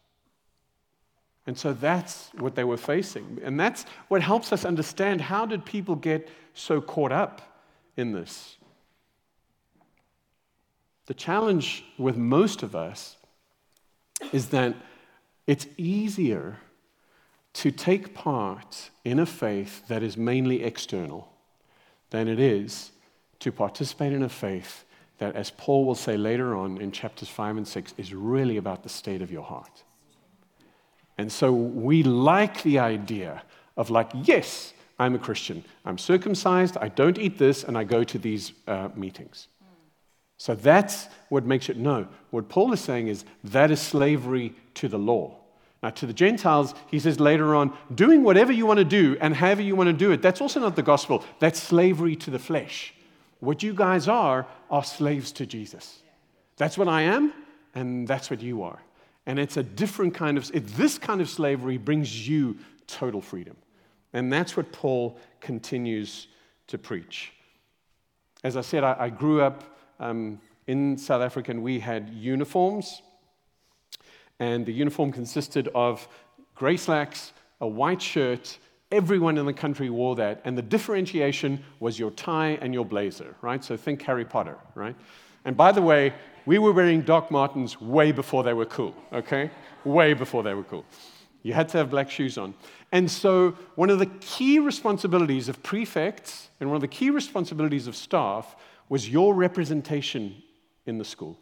[1.47, 3.39] And so that's what they were facing.
[3.43, 7.48] And that's what helps us understand how did people get so caught up
[7.95, 8.57] in this?
[11.07, 13.17] The challenge with most of us
[14.31, 14.75] is that
[15.47, 16.57] it's easier
[17.53, 21.33] to take part in a faith that is mainly external
[22.11, 22.91] than it is
[23.39, 24.85] to participate in a faith
[25.17, 28.83] that, as Paul will say later on in chapters 5 and 6, is really about
[28.83, 29.83] the state of your heart.
[31.17, 33.43] And so we like the idea
[33.75, 35.63] of, like, yes, I'm a Christian.
[35.85, 39.47] I'm circumcised, I don't eat this, and I go to these uh, meetings.
[40.37, 42.07] So that's what makes it no.
[42.31, 45.35] What Paul is saying is that is slavery to the law.
[45.81, 49.33] Now, to the Gentiles, he says later on, doing whatever you want to do and
[49.33, 51.23] however you want to do it, that's also not the gospel.
[51.39, 52.93] That's slavery to the flesh.
[53.39, 55.99] What you guys are, are slaves to Jesus.
[56.57, 57.33] That's what I am,
[57.73, 58.79] and that's what you are.
[59.25, 62.57] And it's a different kind of, it, this kind of slavery brings you
[62.87, 63.55] total freedom.
[64.13, 66.27] And that's what Paul continues
[66.67, 67.31] to preach.
[68.43, 69.63] As I said, I, I grew up
[69.99, 73.01] um, in South Africa and we had uniforms.
[74.39, 76.07] And the uniform consisted of
[76.55, 78.57] gray slacks, a white shirt.
[78.91, 80.41] Everyone in the country wore that.
[80.45, 83.63] And the differentiation was your tie and your blazer, right?
[83.63, 84.95] So think Harry Potter, right?
[85.45, 86.13] And by the way,
[86.45, 89.51] we were wearing Doc Martens way before they were cool, okay?
[89.83, 90.85] Way before they were cool.
[91.41, 92.53] You had to have black shoes on.
[92.91, 97.87] And so, one of the key responsibilities of prefects and one of the key responsibilities
[97.87, 98.55] of staff
[98.89, 100.41] was your representation
[100.85, 101.37] in the school.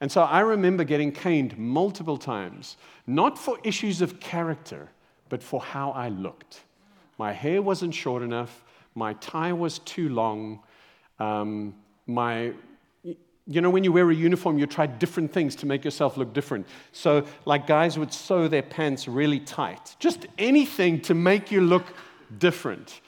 [0.00, 4.88] And so, I remember getting caned multiple times, not for issues of character,
[5.28, 6.62] but for how I looked.
[7.18, 10.60] My hair wasn't short enough, my tie was too long,
[11.18, 11.74] um,
[12.06, 12.52] my
[13.46, 16.32] you know, when you wear a uniform, you try different things to make yourself look
[16.32, 16.66] different.
[16.92, 21.84] So, like guys would sew their pants really tight, just anything to make you look
[22.38, 23.00] different.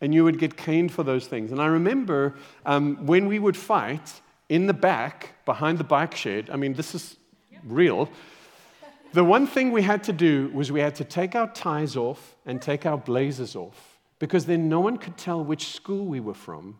[0.00, 1.52] And you would get caned for those things.
[1.52, 2.34] And I remember
[2.66, 6.94] um, when we would fight in the back behind the bike shed, I mean, this
[6.94, 7.16] is
[7.62, 8.08] real.
[9.12, 12.34] The one thing we had to do was we had to take our ties off
[12.46, 16.34] and take our blazers off because then no one could tell which school we were
[16.34, 16.78] from,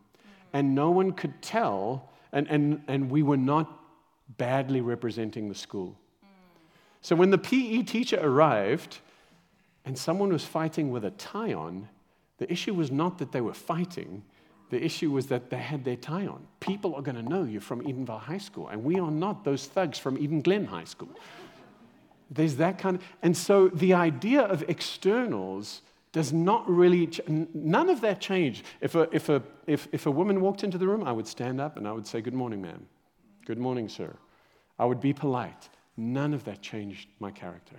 [0.53, 3.81] and no one could tell and, and, and we were not
[4.39, 5.97] badly representing the school.
[7.01, 8.99] So when the PE teacher arrived
[9.85, 11.89] and someone was fighting with a tie on,
[12.39, 14.23] the issue was not that they were fighting,
[14.71, 16.47] the issue was that they had their tie on.
[16.61, 19.67] People are going to know you're from Edenvale High School, and we are not those
[19.67, 21.11] thugs from Eden Glen High School.
[22.31, 27.89] There's that kind of, and so the idea of externals does not really, ch- none
[27.89, 28.65] of that changed.
[28.81, 31.61] If a, if, a, if, if a woman walked into the room, I would stand
[31.61, 32.87] up and I would say, Good morning, ma'am.
[33.47, 34.15] Good morning, sir.
[34.79, 35.69] I would be polite.
[35.97, 37.77] None of that changed my character.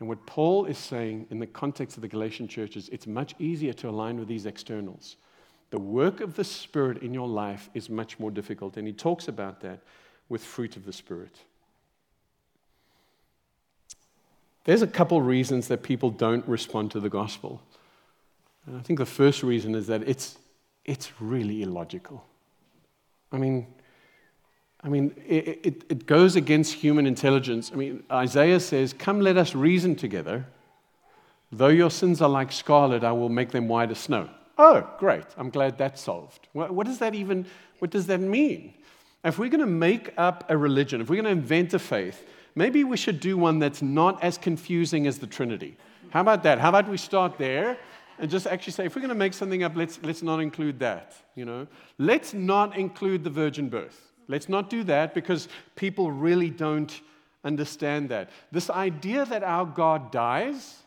[0.00, 3.72] And what Paul is saying in the context of the Galatian churches, it's much easier
[3.74, 5.16] to align with these externals.
[5.70, 8.76] The work of the Spirit in your life is much more difficult.
[8.76, 9.80] And he talks about that
[10.28, 11.38] with fruit of the Spirit.
[14.64, 17.62] There's a couple reasons that people don't respond to the gospel.
[18.66, 20.38] And I think the first reason is that it's,
[20.84, 22.24] it's really illogical.
[23.32, 23.66] I mean,
[24.84, 27.70] I mean, it, it, it, goes against human intelligence.
[27.72, 30.44] I mean, Isaiah says, Come, let us reason together.
[31.52, 34.28] Though your sins are like scarlet, I will make them white as snow.
[34.58, 35.24] Oh, great.
[35.36, 36.48] I'm glad that's solved.
[36.52, 37.46] What, what does that even,
[37.78, 38.74] what does that mean?
[39.24, 42.26] If we're going to make up a religion, if we're going to invent a faith,
[42.54, 45.76] maybe we should do one that's not as confusing as the Trinity.
[46.10, 46.58] How about that?
[46.58, 47.78] How about we start there
[48.18, 50.78] and just actually say, if we're going to make something up, let's, let's not include
[50.80, 51.66] that, you know?
[51.98, 54.12] Let's not include the virgin birth.
[54.28, 57.00] Let's not do that because people really don't
[57.44, 58.30] understand that.
[58.52, 60.82] This idea that our God dies,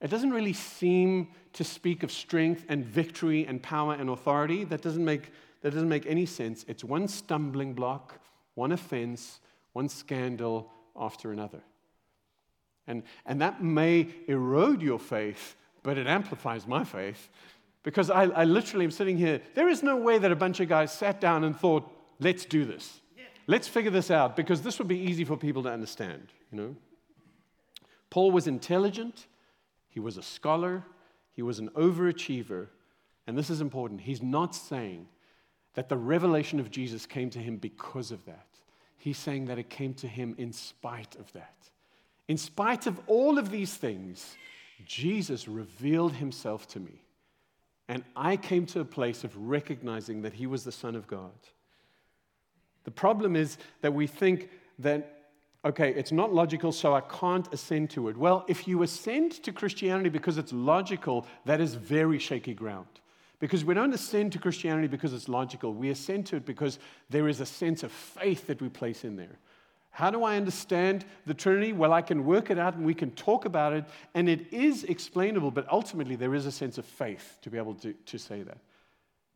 [0.00, 4.64] it doesn't really seem to speak of strength and victory and power and authority.
[4.64, 5.30] That doesn't make,
[5.62, 6.64] that doesn't make any sense.
[6.66, 8.20] It's one stumbling block,
[8.54, 9.40] one offense,
[9.72, 11.60] one scandal, after another.
[12.86, 17.30] And, and that may erode your faith, but it amplifies my faith
[17.82, 19.40] because I, I literally am sitting here.
[19.54, 21.90] There is no way that a bunch of guys sat down and thought,
[22.20, 23.00] let's do this.
[23.46, 26.76] Let's figure this out because this would be easy for people to understand, you know?
[28.08, 29.26] Paul was intelligent,
[29.88, 30.82] he was a scholar,
[31.32, 32.68] he was an overachiever,
[33.26, 34.00] and this is important.
[34.00, 35.08] He's not saying
[35.74, 38.46] that the revelation of Jesus came to him because of that.
[38.96, 41.54] He's saying that it came to him in spite of that.
[42.28, 44.36] In spite of all of these things,
[44.86, 47.02] Jesus revealed himself to me.
[47.88, 51.32] And I came to a place of recognizing that he was the Son of God.
[52.84, 55.10] The problem is that we think that
[55.64, 58.16] okay, it's not logical, so I can't ascend to it.
[58.16, 62.86] Well, if you ascend to Christianity because it's logical, that is very shaky ground.
[63.44, 65.74] Because we don't ascend to Christianity because it's logical.
[65.74, 66.78] We ascend to it because
[67.10, 69.38] there is a sense of faith that we place in there.
[69.90, 71.74] How do I understand the Trinity?
[71.74, 73.84] Well, I can work it out and we can talk about it,
[74.14, 77.74] and it is explainable, but ultimately there is a sense of faith to be able
[77.74, 78.56] to, to say that.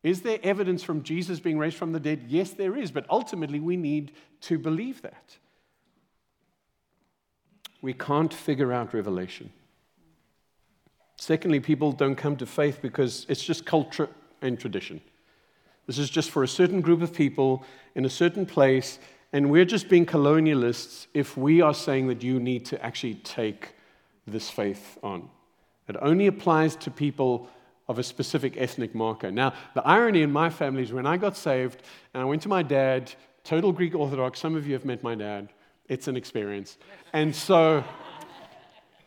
[0.03, 2.25] Is there evidence from Jesus being raised from the dead?
[2.29, 5.37] Yes, there is, but ultimately we need to believe that.
[7.83, 9.51] We can't figure out revelation.
[11.19, 14.09] Secondly, people don't come to faith because it's just culture
[14.41, 15.01] and tradition.
[15.87, 17.65] This is just for a certain group of people
[17.97, 19.01] in a certain place,
[19.33, 23.75] and we're just being colonialists if we are saying that you need to actually take
[24.27, 25.29] this faith on.
[25.89, 27.49] It only applies to people
[27.89, 29.33] of a specific ethnic marker.
[29.33, 31.83] Now, the irony in my family is when I got saved
[32.15, 33.13] and I went to my dad,
[33.43, 35.49] total Greek Orthodox, some of you have met my dad,
[35.89, 36.77] it's an experience.
[37.13, 37.83] And so,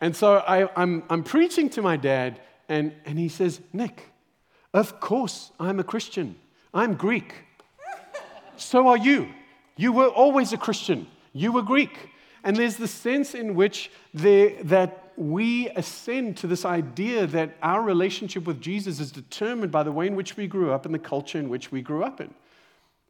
[0.02, 4.10] and so I, I'm, I'm preaching to my dad, and, and he says, Nick,
[4.74, 6.34] of course I'm a Christian.
[6.74, 7.32] I'm Greek.
[8.56, 9.28] So are you.
[9.76, 11.06] You were always a Christian.
[11.32, 12.10] You were Greek.
[12.42, 18.44] And there's the sense in which that we ascend to this idea that our relationship
[18.44, 21.38] with Jesus is determined by the way in which we grew up and the culture
[21.38, 22.34] in which we grew up in.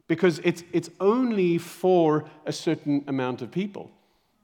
[0.09, 3.91] Because it's, it's only for a certain amount of people.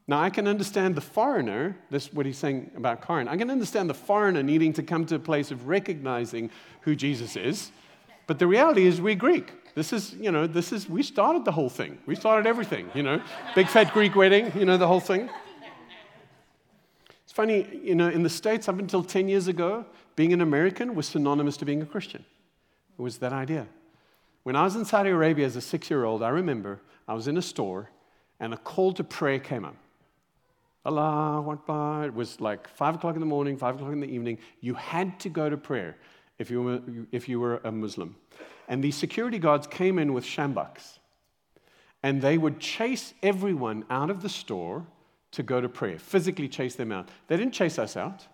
[0.09, 3.29] Now, I can understand the foreigner, this what he's saying about Karen.
[3.29, 6.51] I can understand the foreigner needing to come to a place of recognizing
[6.81, 7.71] who Jesus is.
[8.27, 9.53] But the reality is, we're Greek.
[9.75, 11.99] This is, you know, this is, we started the whole thing.
[12.07, 13.21] We started everything, you know.
[13.55, 15.29] Big fat Greek wedding, you know, the whole thing.
[17.25, 19.85] It's funny, you know, in the States, up until 10 years ago,
[20.17, 22.25] being an American was synonymous to being a Christian.
[22.99, 23.67] It was that idea.
[24.43, 27.29] When I was in Saudi Arabia as a six year old, I remember I was
[27.29, 27.91] in a store
[28.41, 29.77] and a call to prayer came up.
[30.89, 32.07] Allah Akbar.
[32.07, 34.39] It was like 5 o'clock in the morning, 5 o'clock in the evening.
[34.61, 35.97] You had to go to prayer
[36.39, 36.81] if you were,
[37.13, 38.17] if you were a Muslim.
[38.69, 40.99] And the security guards came in with sjamboks.
[42.03, 44.87] And they would chase everyone out of the store
[45.33, 47.11] to go to prayer, physically chase them out.
[47.27, 48.27] They didn't chase us out.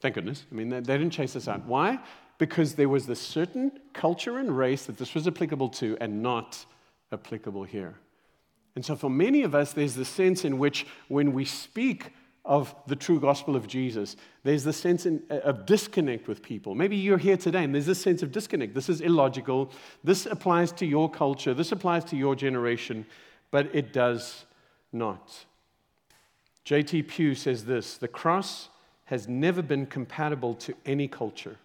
[0.00, 0.44] Thank goodness.
[0.52, 1.64] I mean, they, they didn't chase us out.
[1.64, 1.98] Why?
[2.36, 6.64] Because there was this certain culture and race that this was applicable to and not
[7.10, 7.94] applicable here.
[8.78, 12.12] And so, for many of us, there's the sense in which when we speak
[12.44, 14.14] of the true gospel of Jesus.
[14.44, 16.76] There's the sense in, uh, of disconnect with people.
[16.76, 18.76] Maybe you're here today and there's this sense of disconnect.
[18.76, 19.72] This is illogical.
[20.04, 21.54] This applies to your culture.
[21.54, 23.04] This applies to your generation,
[23.50, 24.46] but it does
[24.92, 25.44] not.
[26.62, 27.02] J.T.
[27.02, 28.68] Pugh says this The cross
[29.06, 31.56] has never been compatible to any culture.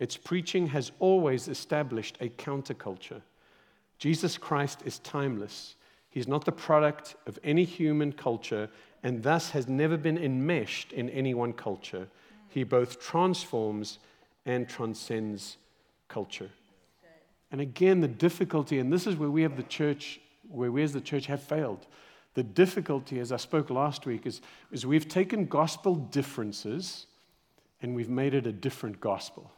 [0.00, 3.22] Its preaching has always established a counterculture.
[4.00, 5.76] Jesus Christ is timeless.
[6.10, 8.68] He's not the product of any human culture,
[9.02, 12.08] and thus has never been enmeshed in any one culture.
[12.48, 13.98] He both transforms
[14.46, 15.58] and transcends
[16.08, 16.50] culture.
[17.50, 20.92] And again, the difficulty, and this is where we have the church, where we as
[20.92, 21.86] the church have failed.
[22.34, 24.40] The difficulty, as I spoke last week, is,
[24.70, 27.06] is we've taken gospel differences
[27.80, 29.50] and we've made it a different gospel.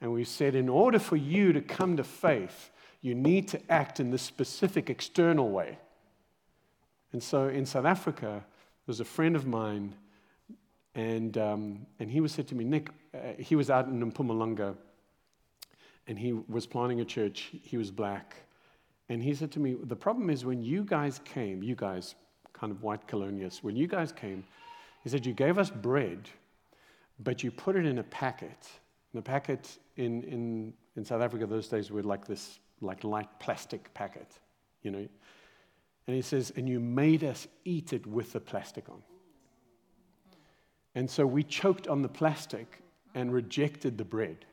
[0.00, 2.70] And we've said, in order for you to come to faith,
[3.04, 5.76] you need to act in this specific external way.
[7.12, 9.94] And so in South Africa, there was a friend of mine,
[10.94, 14.74] and, um, and he was said to me, Nick, uh, he was out in Mpumalanga,
[16.06, 17.50] and he was planning a church.
[17.62, 18.36] He was black.
[19.10, 22.14] And he said to me, The problem is when you guys came, you guys,
[22.54, 24.42] kind of white colonialists, when you guys came,
[25.02, 26.30] he said, You gave us bread,
[27.22, 28.66] but you put it in a packet.
[29.12, 33.28] And the packet in, in, in South Africa those days were like this like light
[33.40, 34.38] plastic packet,
[34.82, 35.08] you know.
[36.06, 39.02] And he says, and you made us eat it with the plastic on.
[40.94, 42.80] And so we choked on the plastic
[43.14, 44.44] and rejected the bread.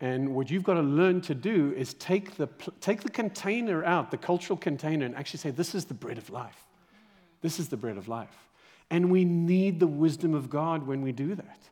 [0.00, 2.48] And what you've got to learn to do is take the,
[2.80, 6.28] take the container out, the cultural container, and actually say, This is the bread of
[6.30, 6.66] life.
[7.40, 8.48] This is the bread of life.
[8.90, 11.70] And we need the wisdom of God when we do that.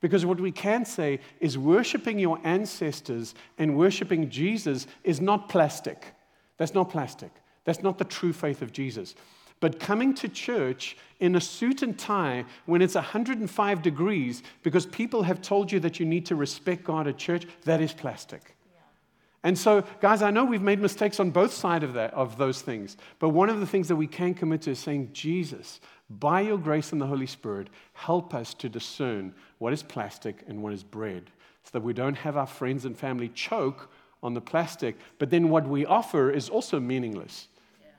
[0.00, 6.14] Because what we can say is worshiping your ancestors and worshiping Jesus is not plastic.
[6.58, 7.30] That's not plastic.
[7.64, 9.14] That's not the true faith of Jesus.
[9.58, 15.22] But coming to church in a suit and tie when it's 105 degrees because people
[15.22, 18.56] have told you that you need to respect God at church, that is plastic.
[19.42, 22.62] And so, guys, I know we've made mistakes on both sides of, that, of those
[22.62, 22.96] things.
[23.20, 26.58] But one of the things that we can commit to is saying, Jesus, by your
[26.58, 30.84] grace and the Holy Spirit, help us to discern what is plastic and what is
[30.84, 31.30] bread
[31.64, 33.90] so that we don't have our friends and family choke
[34.22, 37.48] on the plastic, but then what we offer is also meaningless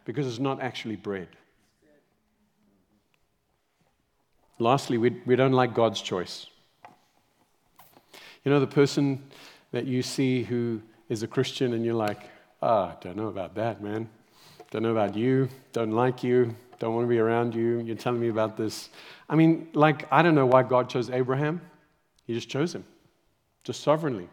[0.05, 1.27] because it's not actually bread.
[4.59, 6.47] Lastly, we, we don't like God's choice.
[8.43, 9.21] You know, the person
[9.71, 12.21] that you see who is a Christian and you're like,
[12.61, 14.09] ah, oh, don't know about that, man.
[14.71, 17.79] Don't know about you, don't like you, don't want to be around you.
[17.79, 18.89] You're telling me about this.
[19.29, 21.61] I mean, like, I don't know why God chose Abraham.
[22.25, 22.85] He just chose him,
[23.63, 24.29] just sovereignly.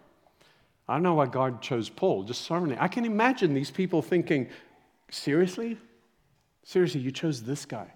[0.89, 2.77] I don't know why God chose Paul, just sovereignly.
[2.79, 4.49] I can imagine these people thinking,
[5.11, 5.79] seriously?
[6.65, 7.87] Seriously, you chose this guy,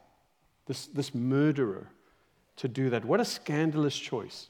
[0.66, 1.88] this, this murderer,
[2.56, 3.04] to do that.
[3.04, 4.48] What a scandalous choice.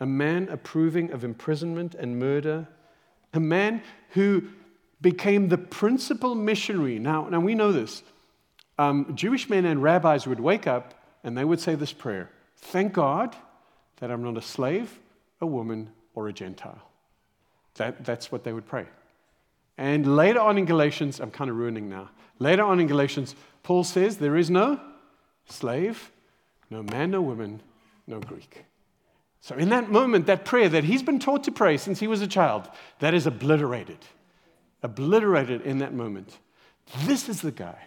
[0.00, 2.68] A man approving of imprisonment and murder,
[3.34, 4.44] a man who
[5.00, 6.98] became the principal missionary.
[6.98, 8.02] Now, now we know this.
[8.78, 12.92] Um, Jewish men and rabbis would wake up and they would say this prayer Thank
[12.92, 13.36] God
[14.00, 14.98] that I'm not a slave,
[15.40, 16.82] a woman, or a Gentile.
[17.74, 18.86] That, that's what they would pray.
[19.76, 22.10] And later on in Galatians, I'm kind of ruining now.
[22.40, 24.80] Later on in Galatians, Paul says there is no
[25.48, 26.10] slave,
[26.70, 27.60] no man, no woman,
[28.06, 28.64] no Greek.
[29.40, 32.20] So, in that moment, that prayer that he's been taught to pray since he was
[32.20, 32.68] a child,
[32.98, 33.98] that is obliterated.
[34.82, 36.38] Obliterated in that moment.
[37.04, 37.78] This is the guy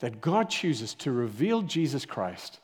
[0.00, 2.60] that God chooses to reveal Jesus Christ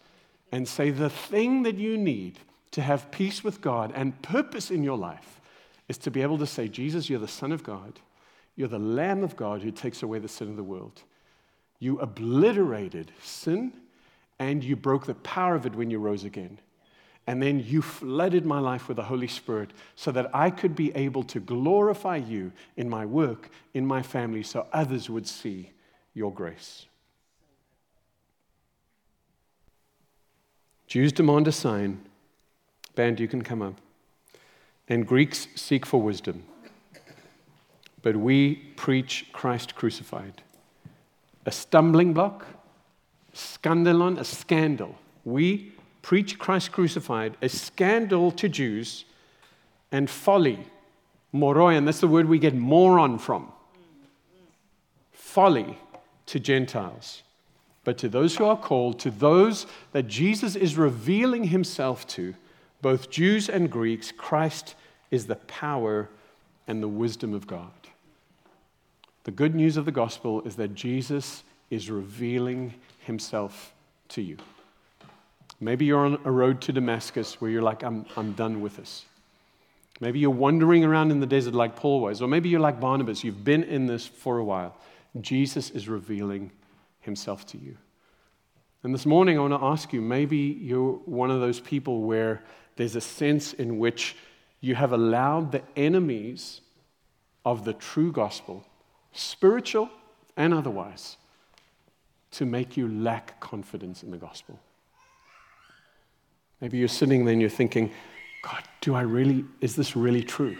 [0.52, 2.38] and say, the thing that you need
[2.72, 5.40] to have peace with God and purpose in your life
[5.88, 7.98] is to be able to say, Jesus, you're the Son of God.
[8.56, 11.02] You're the Lamb of God who takes away the sin of the world.
[11.78, 13.72] You obliterated sin
[14.38, 16.58] and you broke the power of it when you rose again.
[17.26, 20.94] And then you flooded my life with the Holy Spirit so that I could be
[20.94, 25.70] able to glorify you in my work, in my family, so others would see
[26.12, 26.86] your grace.
[30.90, 32.00] Jews demand a sign.
[32.96, 33.76] Band, you can come up.
[34.88, 36.42] And Greeks seek for wisdom.
[38.02, 40.42] But we preach Christ crucified.
[41.46, 42.44] A stumbling block,
[43.32, 44.96] scandalon, a scandal.
[45.24, 49.04] We preach Christ crucified, a scandal to Jews,
[49.92, 50.58] and folly,
[51.32, 53.52] moroian, that's the word we get moron from.
[55.12, 55.78] Folly
[56.26, 57.22] to Gentiles.
[57.90, 62.36] But to those who are called, to those that Jesus is revealing himself to,
[62.82, 64.76] both Jews and Greeks, Christ
[65.10, 66.08] is the power
[66.68, 67.72] and the wisdom of God.
[69.24, 73.74] The good news of the gospel is that Jesus is revealing himself
[74.10, 74.36] to you.
[75.58, 79.04] Maybe you're on a road to Damascus where you're like, I'm, I'm done with this.
[79.98, 83.24] Maybe you're wandering around in the desert like Paul was, or maybe you're like Barnabas.
[83.24, 84.76] You've been in this for a while.
[85.20, 86.52] Jesus is revealing
[87.00, 87.76] himself to you.
[88.82, 92.42] And this morning, I want to ask you maybe you're one of those people where
[92.76, 94.16] there's a sense in which
[94.60, 96.60] you have allowed the enemies
[97.44, 98.66] of the true gospel,
[99.12, 99.90] spiritual
[100.36, 101.16] and otherwise,
[102.32, 104.58] to make you lack confidence in the gospel.
[106.60, 107.90] Maybe you're sitting there and you're thinking,
[108.42, 110.56] God, do I really, is this really true?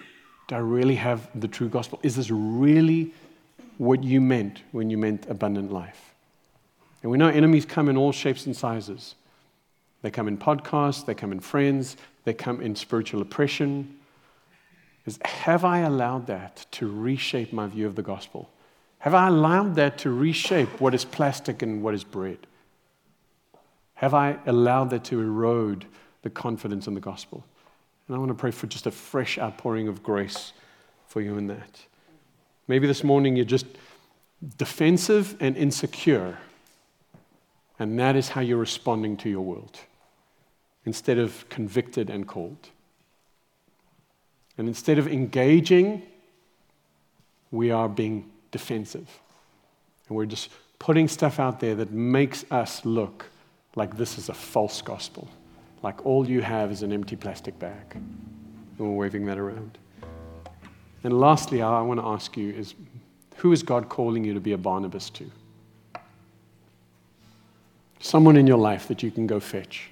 [0.48, 2.00] Do I really have the true gospel?
[2.02, 3.14] Is this really
[3.78, 6.09] what you meant when you meant abundant life?
[7.02, 9.14] And we know enemies come in all shapes and sizes.
[10.02, 13.98] They come in podcasts, they come in friends, they come in spiritual oppression.
[15.06, 18.50] Is have I allowed that to reshape my view of the gospel?
[18.98, 22.38] Have I allowed that to reshape what is plastic and what is bread?
[23.94, 25.86] Have I allowed that to erode
[26.22, 27.44] the confidence in the gospel?
[28.06, 30.52] And I want to pray for just a fresh outpouring of grace
[31.06, 31.80] for you in that.
[32.68, 33.66] Maybe this morning you're just
[34.58, 36.38] defensive and insecure
[37.80, 39.80] and that is how you're responding to your world
[40.84, 42.68] instead of convicted and called.
[44.58, 46.02] And instead of engaging,
[47.50, 49.08] we are being defensive.
[50.08, 53.26] And we're just putting stuff out there that makes us look
[53.76, 55.28] like this is a false gospel,
[55.82, 57.94] like all you have is an empty plastic bag.
[57.94, 58.08] And
[58.78, 59.78] we're waving that around.
[61.02, 62.74] And lastly, I want to ask you is
[63.36, 65.30] who is God calling you to be a Barnabas to?
[68.00, 69.90] Someone in your life that you can go fetch.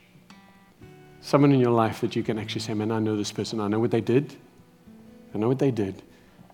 [1.20, 3.60] Someone in your life that you can actually say, Man, I know this person.
[3.60, 4.34] I know what they did.
[5.34, 6.02] I know what they did.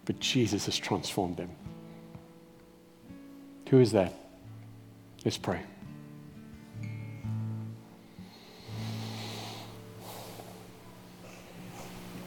[0.05, 1.50] But Jesus has transformed them.
[3.70, 4.12] Who is that?
[5.24, 5.62] Let's pray.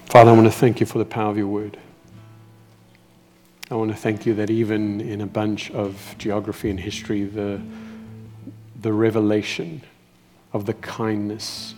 [0.05, 1.77] Father, I want to thank you for the power of your word.
[3.69, 7.61] I want to thank you that even in a bunch of geography and history, the
[8.87, 9.81] the revelation
[10.53, 11.75] of the kindness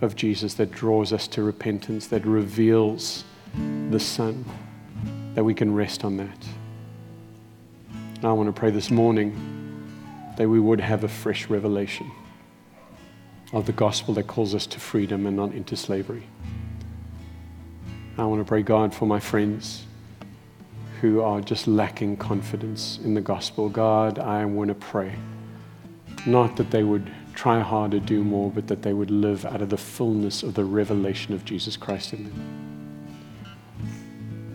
[0.00, 3.22] of Jesus that draws us to repentance, that reveals
[3.90, 4.44] the Son,
[5.36, 6.48] that we can rest on that.
[8.24, 9.32] I want to pray this morning
[10.36, 12.10] that we would have a fresh revelation
[13.52, 16.24] of the gospel that calls us to freedom and not into slavery.
[18.18, 19.84] I want to pray, God, for my friends
[21.00, 23.68] who are just lacking confidence in the gospel.
[23.68, 25.14] God, I want to pray.
[26.26, 29.68] Not that they would try harder, do more, but that they would live out of
[29.68, 32.64] the fullness of the revelation of Jesus Christ in them.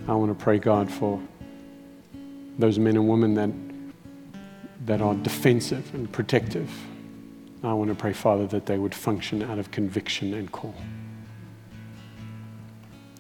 [0.08, 1.22] I want to pray, God, for
[2.58, 3.52] those men and women that,
[4.88, 6.72] that are defensive and protective.
[7.64, 10.76] I want to pray, Father, that they would function out of conviction and call.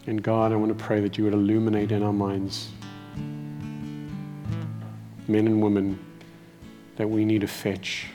[0.07, 2.69] And God, I want to pray that you would illuminate in our minds
[5.27, 5.99] men and women
[6.95, 8.07] that we need to fetch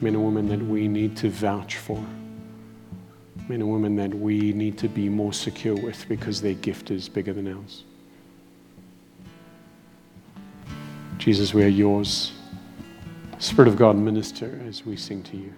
[0.00, 2.04] men and women that we need to vouch for,
[3.48, 7.08] men and women that we need to be more secure with because their gift is
[7.08, 7.84] bigger than ours.
[11.18, 12.32] Jesus, we are yours.
[13.38, 15.52] Spirit of God, minister as we sing to you.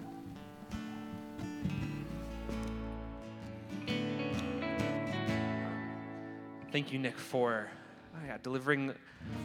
[6.73, 7.69] Thank you, Nick, for
[8.15, 8.93] oh yeah, delivering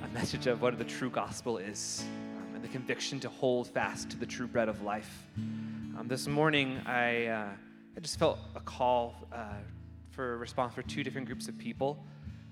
[0.04, 2.04] a message of what the true gospel is
[2.62, 5.26] and the conviction to hold fast to the true bread of life.
[5.98, 7.48] Um, this morning, I, uh,
[7.98, 9.54] I just felt a call uh,
[10.12, 12.06] for a response for two different groups of people.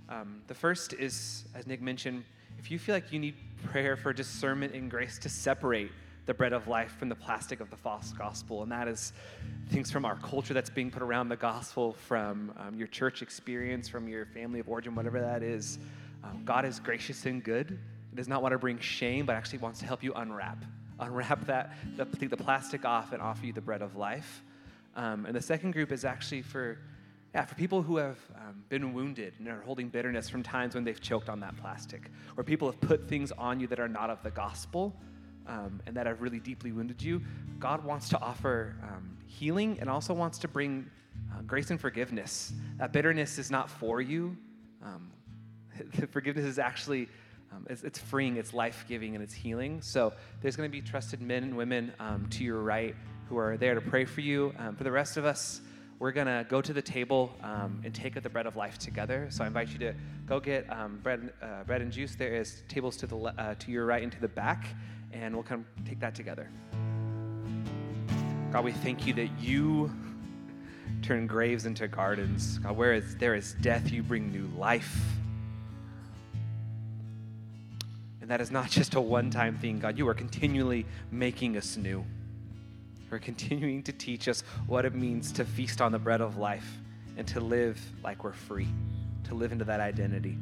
[0.07, 2.23] Um, the first is, as Nick mentioned,
[2.57, 3.35] if you feel like you need
[3.65, 5.91] prayer for discernment and grace to separate
[6.25, 8.63] the bread of life from the plastic of the false gospel.
[8.63, 9.13] And that is
[9.69, 13.87] things from our culture that's being put around the gospel, from um, your church experience,
[13.87, 15.77] from your family of origin, whatever that is.
[16.23, 17.77] Um, God is gracious and good,
[18.15, 20.63] does not want to bring shame, but actually wants to help you unwrap.
[20.99, 24.43] Unwrap that, the, take the plastic off and offer you the bread of life.
[24.95, 26.79] Um, and the second group is actually for,
[27.33, 30.83] yeah, for people who have um, been wounded and are holding bitterness from times when
[30.83, 34.09] they've choked on that plastic, or people have put things on you that are not
[34.09, 34.95] of the gospel
[35.47, 37.21] um, and that have really deeply wounded you.
[37.59, 40.89] God wants to offer um, healing and also wants to bring
[41.31, 42.53] uh, grace and forgiveness.
[42.77, 44.35] That bitterness is not for you.
[44.83, 45.11] Um,
[46.11, 47.07] forgiveness is actually
[47.51, 49.81] um, it's, it's, freeing, it's life giving, and it's healing.
[49.81, 52.95] So there's going to be trusted men and women um, to your right
[53.27, 54.53] who are there to pray for you.
[54.57, 55.61] Um, for the rest of us,
[55.99, 59.27] we're going to go to the table um, and take the bread of life together.
[59.29, 59.93] So I invite you to
[60.25, 62.15] go get um, bread, uh, bread and juice.
[62.15, 64.67] There is tables to, the, uh, to your right and to the back,
[65.11, 66.49] and we'll come take that together.
[68.51, 69.91] God, we thank you that you
[71.01, 72.59] turn graves into gardens.
[72.59, 75.18] God, where is, there is death, you bring new life.
[78.29, 79.97] And that is not just a one time thing, God.
[79.97, 82.05] You are continually making us new.
[83.09, 86.77] You're continuing to teach us what it means to feast on the bread of life
[87.17, 88.67] and to live like we're free,
[89.23, 90.37] to live into that identity.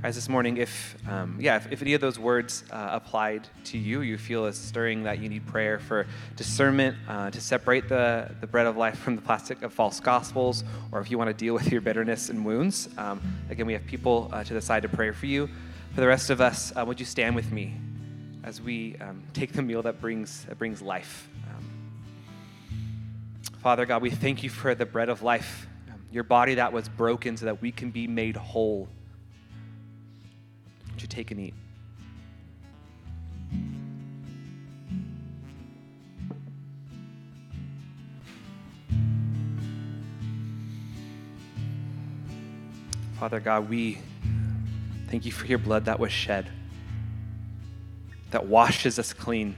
[0.00, 3.76] As this morning, if um, yeah, if, if, any of those words uh, applied to
[3.76, 8.32] you, you feel a stirring that you need prayer for discernment uh, to separate the,
[8.40, 11.34] the bread of life from the plastic of false gospels, or if you want to
[11.34, 13.20] deal with your bitterness and wounds, um,
[13.50, 15.48] again, we have people uh, to the side to pray for you.
[15.96, 17.74] For the rest of us, uh, would you stand with me
[18.44, 21.28] as we um, take the meal that brings that brings life?
[21.48, 21.64] Um,
[23.64, 26.88] Father God, we thank you for the bread of life, um, your body that was
[26.88, 28.88] broken so that we can be made whole
[31.02, 31.54] you take and eat?
[43.18, 43.98] Father God, we
[45.08, 46.48] thank you for your blood that was shed,
[48.30, 49.56] that washes us clean.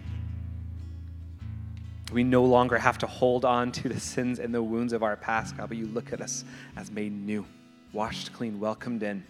[2.11, 5.15] We no longer have to hold on to the sins and the wounds of our
[5.15, 7.45] past, God, but you look at us as made new,
[7.93, 9.23] washed clean, welcomed in.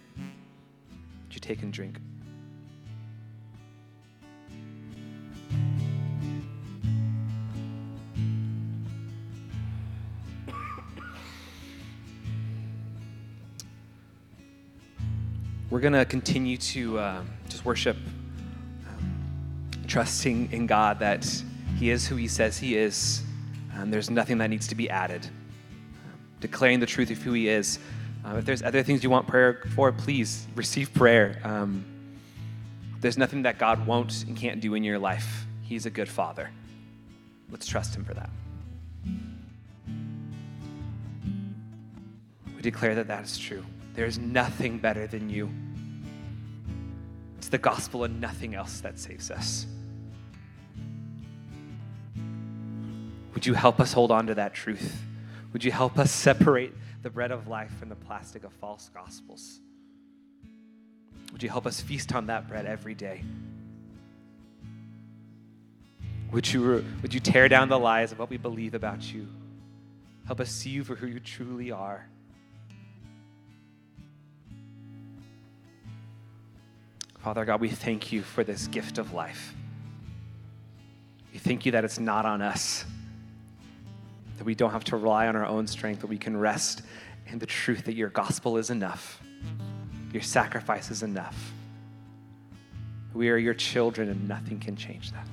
[1.31, 1.97] Would you take and drink?
[15.69, 17.95] We're going to continue to uh, just worship,
[18.89, 19.15] um,
[19.87, 21.23] trusting in God that
[21.79, 23.23] He is who He says He is.
[23.75, 25.25] and there's nothing that needs to be added.
[26.41, 27.79] Declaring the truth of who He is.
[28.23, 31.39] Uh, if there's other things you want prayer for, please receive prayer.
[31.43, 31.85] Um,
[32.99, 35.45] there's nothing that God won't and can't do in your life.
[35.63, 36.51] He's a good Father.
[37.49, 38.29] Let's trust Him for that.
[42.55, 43.65] We declare that that is true.
[43.95, 45.49] There is nothing better than you.
[47.37, 49.65] It's the gospel and nothing else that saves us.
[53.33, 55.01] Would you help us hold on to that truth?
[55.53, 59.59] Would you help us separate the bread of life from the plastic of false gospels?
[61.31, 63.23] Would you help us feast on that bread every day?
[66.31, 69.27] Would you, would you tear down the lies of what we believe about you?
[70.25, 72.07] Help us see you for who you truly are.
[77.19, 79.53] Father God, we thank you for this gift of life.
[81.33, 82.83] We thank you that it's not on us,
[84.41, 86.81] that we don't have to rely on our own strength, that we can rest
[87.27, 89.21] in the truth that your gospel is enough,
[90.11, 91.53] your sacrifice is enough.
[93.13, 95.27] We are your children, and nothing can change that.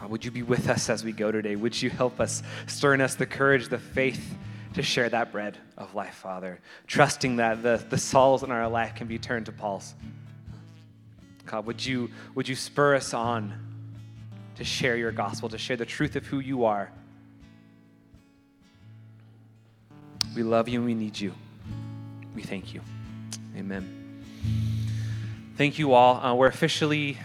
[0.00, 1.56] God, would you be with us as we go today?
[1.56, 4.38] Would you help us, stir in us the courage, the faith
[4.72, 8.94] to share that bread of life, Father, trusting that the, the Sauls in our life
[8.94, 9.94] can be turned to Pauls.
[11.44, 13.73] God, would you, would you spur us on
[14.56, 16.90] to share your gospel, to share the truth of who you are?
[20.34, 21.32] We love you and we need you.
[22.34, 22.80] We thank you.
[23.56, 24.22] Amen.
[25.56, 26.16] Thank you all.
[26.16, 27.16] Uh, we're officially,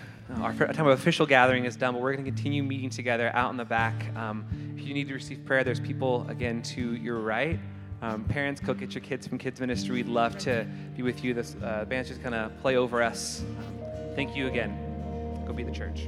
[0.42, 3.50] our time of official gathering is done, but we're going to continue meeting together out
[3.50, 4.16] in the back.
[4.16, 4.46] Um,
[4.78, 7.60] if you need to receive prayer, there's people, again, to your right.
[8.02, 9.96] Um, parents, go get your kids from Kids Ministry.
[9.96, 11.34] We'd love to be with you.
[11.34, 13.42] This uh, band's just going to play over us.
[13.42, 13.80] Um,
[14.16, 14.78] thank you again.
[15.46, 16.08] Go be the church.